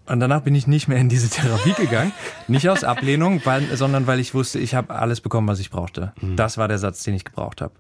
Und 0.09 0.21
danach 0.21 0.43
bin 0.43 0.55
ich 0.55 0.67
nicht 0.67 0.89
mehr 0.89 0.99
in 0.99 1.09
diese 1.09 1.29
Therapie 1.29 1.75
gegangen. 1.75 2.13
Nicht 2.49 2.69
aus 2.69 2.83
Ablehnung, 2.85 3.43
weil, 3.45 3.77
sondern 3.77 4.07
weil 4.07 4.21
ich 4.21 4.35
wusste, 4.35 4.59
ich 4.59 4.75
habe 4.75 4.95
alles 4.95 5.21
bekommen, 5.21 5.49
was 5.49 5.61
ich 5.61 5.71
brauchte. 5.71 6.13
Mhm. 6.21 6.37
Das 6.37 6.57
war 6.57 6.69
der 6.69 6.79
Satz, 6.79 7.03
den 7.03 7.15
ich 7.15 7.25
gebraucht 7.25 7.61
habe. 7.61 7.75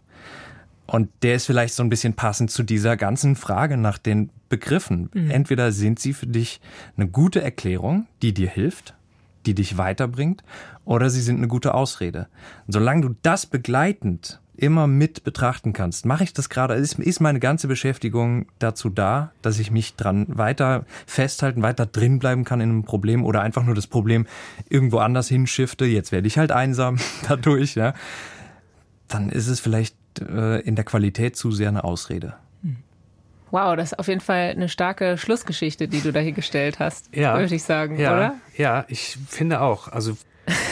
Und 0.86 1.10
der 1.22 1.34
ist 1.34 1.46
vielleicht 1.46 1.74
so 1.74 1.82
ein 1.82 1.90
bisschen 1.90 2.14
passend 2.14 2.50
zu 2.50 2.62
dieser 2.62 2.96
ganzen 2.96 3.36
Frage 3.36 3.76
nach 3.76 3.98
den 3.98 4.30
Begriffen. 4.48 5.10
Mhm. 5.12 5.30
Entweder 5.30 5.72
sind 5.72 5.98
sie 5.98 6.14
für 6.14 6.26
dich 6.26 6.60
eine 6.96 7.08
gute 7.08 7.42
Erklärung, 7.42 8.06
die 8.22 8.32
dir 8.32 8.48
hilft, 8.48 8.94
die 9.44 9.54
dich 9.54 9.76
weiterbringt, 9.76 10.42
oder 10.84 11.10
sie 11.10 11.20
sind 11.20 11.36
eine 11.36 11.48
gute 11.48 11.74
Ausrede. 11.74 12.28
Und 12.66 12.72
solange 12.72 13.02
du 13.02 13.14
das 13.22 13.44
begleitend 13.46 14.40
immer 14.58 14.86
mit 14.86 15.24
betrachten 15.24 15.72
kannst. 15.72 16.04
Mache 16.04 16.24
ich 16.24 16.32
das 16.32 16.48
gerade? 16.48 16.74
Ist, 16.74 16.98
ist 16.98 17.20
meine 17.20 17.38
ganze 17.38 17.68
Beschäftigung 17.68 18.46
dazu 18.58 18.90
da, 18.90 19.32
dass 19.40 19.58
ich 19.58 19.70
mich 19.70 19.94
dran 19.94 20.26
weiter 20.28 20.84
festhalten, 21.06 21.62
weiter 21.62 21.86
drin 21.86 22.18
bleiben 22.18 22.44
kann 22.44 22.60
in 22.60 22.70
einem 22.70 22.84
Problem 22.84 23.24
oder 23.24 23.40
einfach 23.42 23.62
nur 23.62 23.74
das 23.74 23.86
Problem 23.86 24.26
irgendwo 24.68 24.98
anders 24.98 25.28
hinschifte? 25.28 25.84
Jetzt 25.84 26.12
werde 26.12 26.26
ich 26.26 26.38
halt 26.38 26.50
einsam 26.50 26.98
dadurch, 27.28 27.76
ja. 27.76 27.94
Dann 29.06 29.30
ist 29.30 29.46
es 29.46 29.60
vielleicht 29.60 29.96
äh, 30.20 30.60
in 30.60 30.74
der 30.74 30.84
Qualität 30.84 31.36
zu 31.36 31.52
sehr 31.52 31.68
eine 31.68 31.84
Ausrede. 31.84 32.34
Wow, 33.50 33.76
das 33.76 33.92
ist 33.92 33.98
auf 33.98 34.08
jeden 34.08 34.20
Fall 34.20 34.50
eine 34.50 34.68
starke 34.68 35.16
Schlussgeschichte, 35.16 35.88
die 35.88 36.02
du 36.02 36.12
da 36.12 36.20
hingestellt 36.20 36.78
hast, 36.80 37.14
ja, 37.16 37.38
würde 37.38 37.54
ich 37.54 37.62
sagen, 37.62 37.98
ja, 37.98 38.12
oder? 38.12 38.34
Ja, 38.56 38.84
ich 38.88 39.16
finde 39.26 39.62
auch. 39.62 39.88
Also 39.88 40.18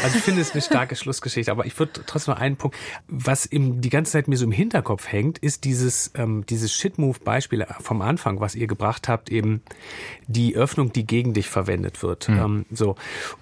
also 0.02 0.16
ich 0.16 0.22
finde 0.22 0.40
es 0.40 0.52
eine 0.52 0.62
starke 0.62 0.96
Schlussgeschichte, 0.96 1.50
aber 1.50 1.66
ich 1.66 1.78
würde 1.78 2.02
trotzdem 2.06 2.34
noch 2.34 2.40
einen 2.40 2.56
Punkt, 2.56 2.76
was 3.08 3.46
eben 3.46 3.80
die 3.80 3.90
ganze 3.90 4.12
Zeit 4.12 4.28
mir 4.28 4.36
so 4.36 4.44
im 4.44 4.52
Hinterkopf 4.52 5.10
hängt, 5.10 5.38
ist 5.38 5.64
dieses, 5.64 6.10
ähm, 6.14 6.44
dieses 6.46 6.72
Shit-Move-Beispiel 6.72 7.66
vom 7.80 8.02
Anfang, 8.02 8.40
was 8.40 8.54
ihr 8.54 8.66
gebracht 8.66 9.08
habt, 9.08 9.30
eben 9.30 9.62
die 10.26 10.56
Öffnung, 10.56 10.92
die 10.92 11.06
gegen 11.06 11.34
dich 11.34 11.48
verwendet 11.48 12.02
wird. 12.02 12.28
Mhm. 12.28 12.38
Ähm, 12.38 12.66
so, 12.70 12.96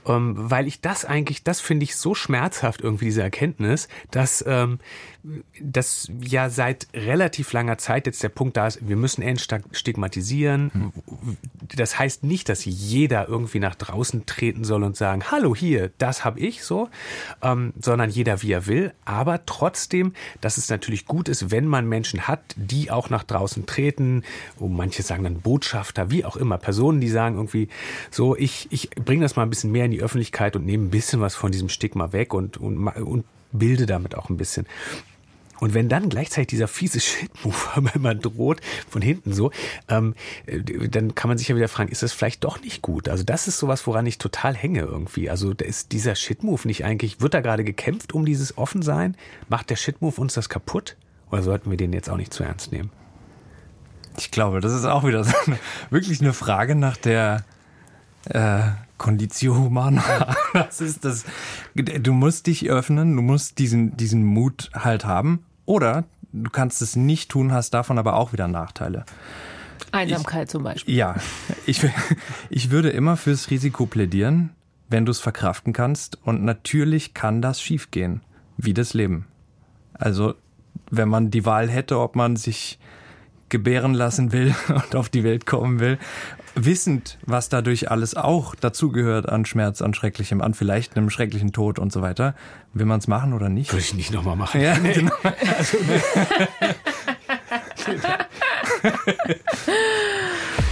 ähm, 0.07 0.35
weil 0.37 0.67
ich 0.67 0.81
das 0.81 1.05
eigentlich, 1.05 1.43
das 1.43 1.61
finde 1.61 1.85
ich 1.85 1.97
so 1.97 2.15
schmerzhaft 2.15 2.81
irgendwie, 2.81 3.07
diese 3.07 3.23
Erkenntnis, 3.23 3.89
dass 4.11 4.45
ähm, 4.47 4.79
dass 5.61 6.11
ja 6.21 6.51
seit 6.51 6.87
relativ 6.93 7.53
langer 7.55 7.79
Zeit 7.79 8.07
jetzt 8.07 8.23
der 8.23 8.29
Punkt 8.29 8.59
da 8.59 8.67
ist, 8.67 8.87
wir 8.87 8.97
müssen 8.97 9.23
entstigmatisieren. 9.23 10.71
Hm. 10.73 10.93
Das 11.75 11.99
heißt 11.99 12.25
nicht, 12.25 12.51
dass 12.51 12.65
jeder 12.67 13.27
irgendwie 13.27 13.59
nach 13.59 13.75
draußen 13.75 14.27
treten 14.27 14.65
soll 14.65 14.83
und 14.83 14.97
sagen, 14.97 15.25
hallo 15.31 15.57
hier, 15.57 15.91
das 15.97 16.24
habe 16.25 16.41
ich 16.41 16.65
so, 16.65 16.89
ähm, 17.43 17.73
sondern 17.81 18.11
jeder 18.11 18.43
wie 18.43 18.53
er 18.53 18.67
will. 18.67 18.93
Aber 19.05 19.45
trotzdem, 19.47 20.13
dass 20.41 20.57
es 20.57 20.69
natürlich 20.69 21.07
gut 21.07 21.29
ist, 21.29 21.51
wenn 21.51 21.67
man 21.67 21.89
Menschen 21.89 22.27
hat, 22.27 22.41
die 22.57 22.91
auch 22.91 23.11
nach 23.11 23.25
draußen 23.25 23.67
treten. 23.67 24.23
Oh, 24.59 24.69
manche 24.69 25.03
sagen 25.03 25.25
dann 25.25 25.41
Botschafter, 25.41 26.11
wie 26.11 26.25
auch 26.25 26.37
immer, 26.37 26.59
Personen, 26.59 27.01
die 27.01 27.09
sagen 27.09 27.37
irgendwie 27.37 27.69
so, 28.11 28.37
ich, 28.37 28.69
ich 28.71 28.91
bringe 28.91 29.23
das 29.23 29.37
mal 29.37 29.43
ein 29.43 29.51
bisschen 29.51 29.73
mehr 29.73 29.85
in 29.85 29.91
die 29.91 30.03
Öffentlichkeit 30.03 30.57
und 30.57 30.65
nehme 30.65 30.85
ein 30.85 30.91
bisschen 30.91 31.21
was 31.21 31.35
von 31.35 31.53
diesem 31.53 31.69
Stigma 31.69 32.13
weg 32.13 32.35
und, 32.35 32.57
und, 32.57 32.89
und 32.89 33.25
bilde 33.53 33.87
damit 33.87 34.15
auch 34.15 34.29
ein 34.29 34.37
bisschen. 34.37 34.67
Und 35.61 35.75
wenn 35.75 35.89
dann 35.89 36.09
gleichzeitig 36.09 36.49
dieser 36.49 36.69
fiese 36.69 37.01
Shit-Move 37.01 37.91
immer 37.95 38.15
droht, 38.15 38.61
von 38.89 39.03
hinten 39.03 39.33
so, 39.33 39.51
ähm, 39.89 40.15
äh, 40.47 40.61
dann 40.89 41.15
kann 41.15 41.29
man 41.29 41.39
sich 41.39 41.49
ja 41.49 41.57
wieder 41.57 41.69
fragen, 41.69 41.91
ist 41.91 42.03
das 42.03 42.13
vielleicht 42.13 42.45
doch 42.45 42.61
nicht 42.61 42.83
gut? 42.83 43.09
Also 43.09 43.25
das 43.25 43.49
ist 43.49 43.59
sowas, 43.59 43.87
woran 43.87 44.07
ich 44.07 44.19
total 44.19 44.55
hänge 44.55 44.81
irgendwie. 44.81 45.31
Also 45.31 45.53
ist 45.53 45.93
dieser 45.93 46.15
Shit-Move 46.15 46.67
nicht 46.67 46.85
eigentlich, 46.85 47.21
wird 47.21 47.35
da 47.35 47.41
gerade 47.41 47.65
gekämpft 47.65 48.13
um 48.13 48.25
dieses 48.25 48.59
Offensein? 48.59 49.17
Macht 49.49 49.71
der 49.71 49.77
Shit-Move 49.77 50.21
uns 50.21 50.35
das 50.35 50.49
kaputt? 50.49 50.97
Oder 51.31 51.43
sollten 51.43 51.71
wir 51.71 51.77
den 51.77 51.93
jetzt 51.93 52.11
auch 52.11 52.17
nicht 52.17 52.33
zu 52.33 52.45
ernst 52.45 52.73
nehmen? 52.73 52.91
Ich 54.17 54.31
glaube, 54.31 54.61
das 54.61 54.73
ist 54.73 54.85
auch 54.85 55.05
wieder 55.05 55.25
so 55.25 55.35
eine, 55.47 55.59
wirklich 55.91 56.21
eine 56.21 56.33
Frage 56.33 56.75
nach 56.75 56.97
der 56.97 57.45
äh, 58.27 58.61
Conditio 58.99 59.57
Humana. 59.57 60.35
Das 60.53 60.81
ist 60.81 61.05
das. 61.05 61.25
Du 61.75 62.13
musst 62.13 62.47
dich 62.47 62.71
öffnen, 62.71 63.17
du 63.17 63.23
musst 63.23 63.59
diesen, 63.59 63.97
diesen 63.97 64.25
Mut 64.25 64.71
halt 64.73 65.05
haben. 65.05 65.45
Oder 65.67 66.05
du 66.33 66.51
kannst 66.51 66.81
es 66.81 66.95
nicht 66.95 67.31
tun, 67.31 67.53
hast 67.53 67.71
davon 67.71 67.99
aber 67.99 68.15
auch 68.15 68.33
wieder 68.33 68.47
Nachteile. 68.47 69.05
Einsamkeit 69.91 70.45
ich, 70.45 70.51
zum 70.51 70.63
Beispiel. 70.63 70.95
Ja, 70.95 71.17
ich, 71.67 71.85
ich 72.51 72.71
würde 72.71 72.91
immer 72.91 73.17
fürs 73.17 73.51
Risiko 73.51 73.87
plädieren, 73.87 74.51
wenn 74.89 75.07
du 75.07 75.11
es 75.11 75.21
verkraften 75.21 75.73
kannst. 75.73 76.19
Und 76.25 76.45
natürlich 76.45 77.15
kann 77.15 77.43
das 77.43 77.61
schiefgehen, 77.61 78.23
wie 78.57 78.75
das 78.75 78.95
Leben. 78.95 79.27
Also, 79.95 80.35
wenn 80.91 81.09
man 81.09 81.31
die 81.31 81.45
Wahl 81.45 81.69
hätte, 81.69 81.99
ob 81.99 82.17
man 82.17 82.37
sich 82.37 82.79
gebären 83.55 83.95
lassen 83.95 84.33
will 84.33 84.53
und 84.69 84.97
auf 84.97 85.09
die 85.09 85.23
Welt 85.23 85.47
kommen 85.47 85.79
will 85.79 85.97
wissend, 86.55 87.19
was 87.27 87.49
dadurch 87.49 87.91
alles 87.91 88.15
auch 88.15 88.55
dazugehört 88.55 89.29
an 89.29 89.45
Schmerz, 89.45 89.83
an 89.83 89.93
Schrecklichem, 89.95 90.41
an 90.41 90.55
vielleicht 90.55 90.97
einem 90.97 91.11
schrecklichen 91.11 91.53
Tod 91.53 91.79
und 91.79 91.93
so 91.93 92.03
weiter. 92.03 92.35
Will 92.73 92.87
man 92.87 93.01
es 93.01 93.09
machen 93.09 93.33
oder 93.33 93.49
nicht? 93.49 93.73
Würde 93.73 93.85
ich 93.85 93.95
nicht 93.95 94.13
nochmal 94.13 94.37
machen. 94.37 94.61
Ja, 94.61 94.79
nee. 94.79 94.93
genau. 94.95 95.13
Also, 95.57 95.79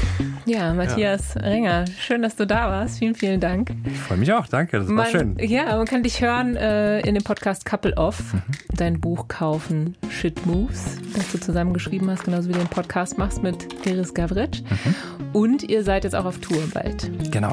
Ja, 0.45 0.75
Matthias 0.75 1.35
ja. 1.35 1.43
Renger, 1.43 1.85
schön, 1.99 2.23
dass 2.23 2.37
du 2.37 2.47
da 2.47 2.69
warst. 2.69 2.99
Vielen, 2.99 3.15
vielen 3.15 3.41
Dank. 3.41 3.71
Ich 3.85 3.99
freue 3.99 4.19
mich 4.19 4.33
auch, 4.33 4.47
danke, 4.47 4.79
das 4.79 4.89
man, 4.89 4.99
war 4.99 5.07
schön. 5.07 5.37
Ja, 5.39 5.77
man 5.77 5.87
kann 5.87 6.03
dich 6.03 6.21
hören 6.21 6.57
äh, 6.57 7.01
in 7.01 7.15
dem 7.15 7.25
Podcast 7.25 7.65
Couple 7.65 7.97
Off, 7.97 8.35
mhm. 8.35 8.43
dein 8.77 9.01
Buch 9.01 9.29
kaufen, 9.29 9.97
Shit 10.11 10.45
Moves, 10.47 10.99
das 11.15 11.31
du 11.33 11.39
zusammengeschrieben 11.39 12.11
hast, 12.11 12.25
genauso 12.25 12.49
wie 12.49 12.53
du 12.53 12.59
den 12.59 12.69
Podcast 12.69 13.19
machst 13.19 13.43
mit 13.43 13.87
Iris 13.87 14.15
Gavritsch. 14.15 14.63
Mhm. 14.63 14.95
Und 15.33 15.63
ihr 15.63 15.83
seid 15.85 16.05
jetzt 16.05 16.15
auch 16.15 16.25
auf 16.25 16.39
Tour 16.39 16.63
bald. 16.73 17.11
Genau. 17.31 17.53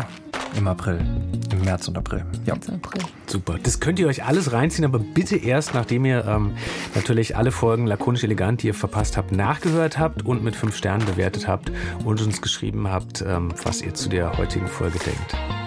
Im 0.58 0.68
April. 0.68 1.00
März 1.70 1.88
und 1.88 1.98
April. 2.00 2.26
Ja. 2.46 2.56
April. 2.56 3.04
Super. 3.28 3.60
Das 3.62 3.80
könnt 3.80 4.00
ihr 4.00 4.08
euch 4.08 4.24
alles 4.24 4.52
reinziehen, 4.54 4.86
aber 4.86 4.98
bitte 4.98 5.36
erst, 5.38 5.76
nachdem 5.76 6.04
ihr 6.04 6.26
ähm, 6.26 6.54
natürlich 6.96 7.38
alle 7.38 7.52
Folgen 7.52 7.86
lakonisch 7.86 8.24
elegant, 8.24 8.64
die 8.64 8.68
ihr 8.68 8.74
verpasst 8.74 9.18
habt, 9.18 9.32
nachgehört 9.32 10.00
habt 10.00 10.26
und 10.26 10.44
mit 10.44 10.56
fünf 10.56 10.76
Sternen 10.76 11.06
bewertet 11.06 11.48
habt 11.48 11.72
und 12.04 12.22
uns 12.22 12.42
geschrieben 12.42 12.88
habt, 12.90 13.22
ähm, 13.22 13.54
was 13.64 13.84
ihr 13.84 13.94
zu 13.94 14.10
der 14.10 14.36
heutigen 14.40 14.68
Folge 14.68 14.98
denkt. 14.98 15.59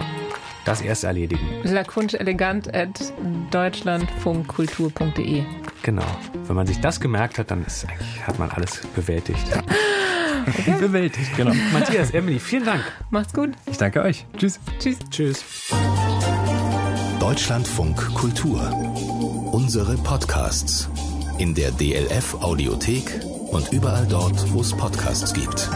Das 0.65 0.81
erst 0.81 1.03
erledigen. 1.03 1.45
Lakonisch 1.63 2.13
elegant 2.13 2.73
at 2.73 3.13
deutschlandfunkkultur.de. 3.51 5.43
Genau. 5.81 6.05
Wenn 6.45 6.55
man 6.55 6.65
sich 6.67 6.79
das 6.79 6.99
gemerkt 6.99 7.37
hat, 7.37 7.51
dann 7.51 7.65
ist, 7.65 7.85
hat 8.25 8.39
man 8.39 8.49
alles 8.51 8.81
bewältigt. 8.95 9.45
Okay. 10.45 10.75
Bewältigt, 10.77 11.37
genau. 11.37 11.53
Matthias, 11.71 12.11
Emily, 12.11 12.37
vielen 12.37 12.65
Dank. 12.65 12.83
Macht's 13.11 13.33
gut. 13.33 13.51
Ich 13.65 13.77
danke 13.77 14.01
euch. 14.01 14.25
Tschüss. 14.37 14.59
Tschüss. 14.77 14.97
Tschüss. 15.09 15.45
Deutschlandfunk 17.19 18.13
Kultur. 18.13 18.59
Unsere 19.53 19.95
Podcasts. 19.95 20.89
In 21.37 21.55
der 21.55 21.71
DLF 21.71 22.35
Audiothek 22.41 23.21
und 23.51 23.71
überall 23.71 24.05
dort, 24.05 24.51
wo 24.51 24.59
es 24.59 24.73
Podcasts 24.73 25.33
gibt. 25.33 25.69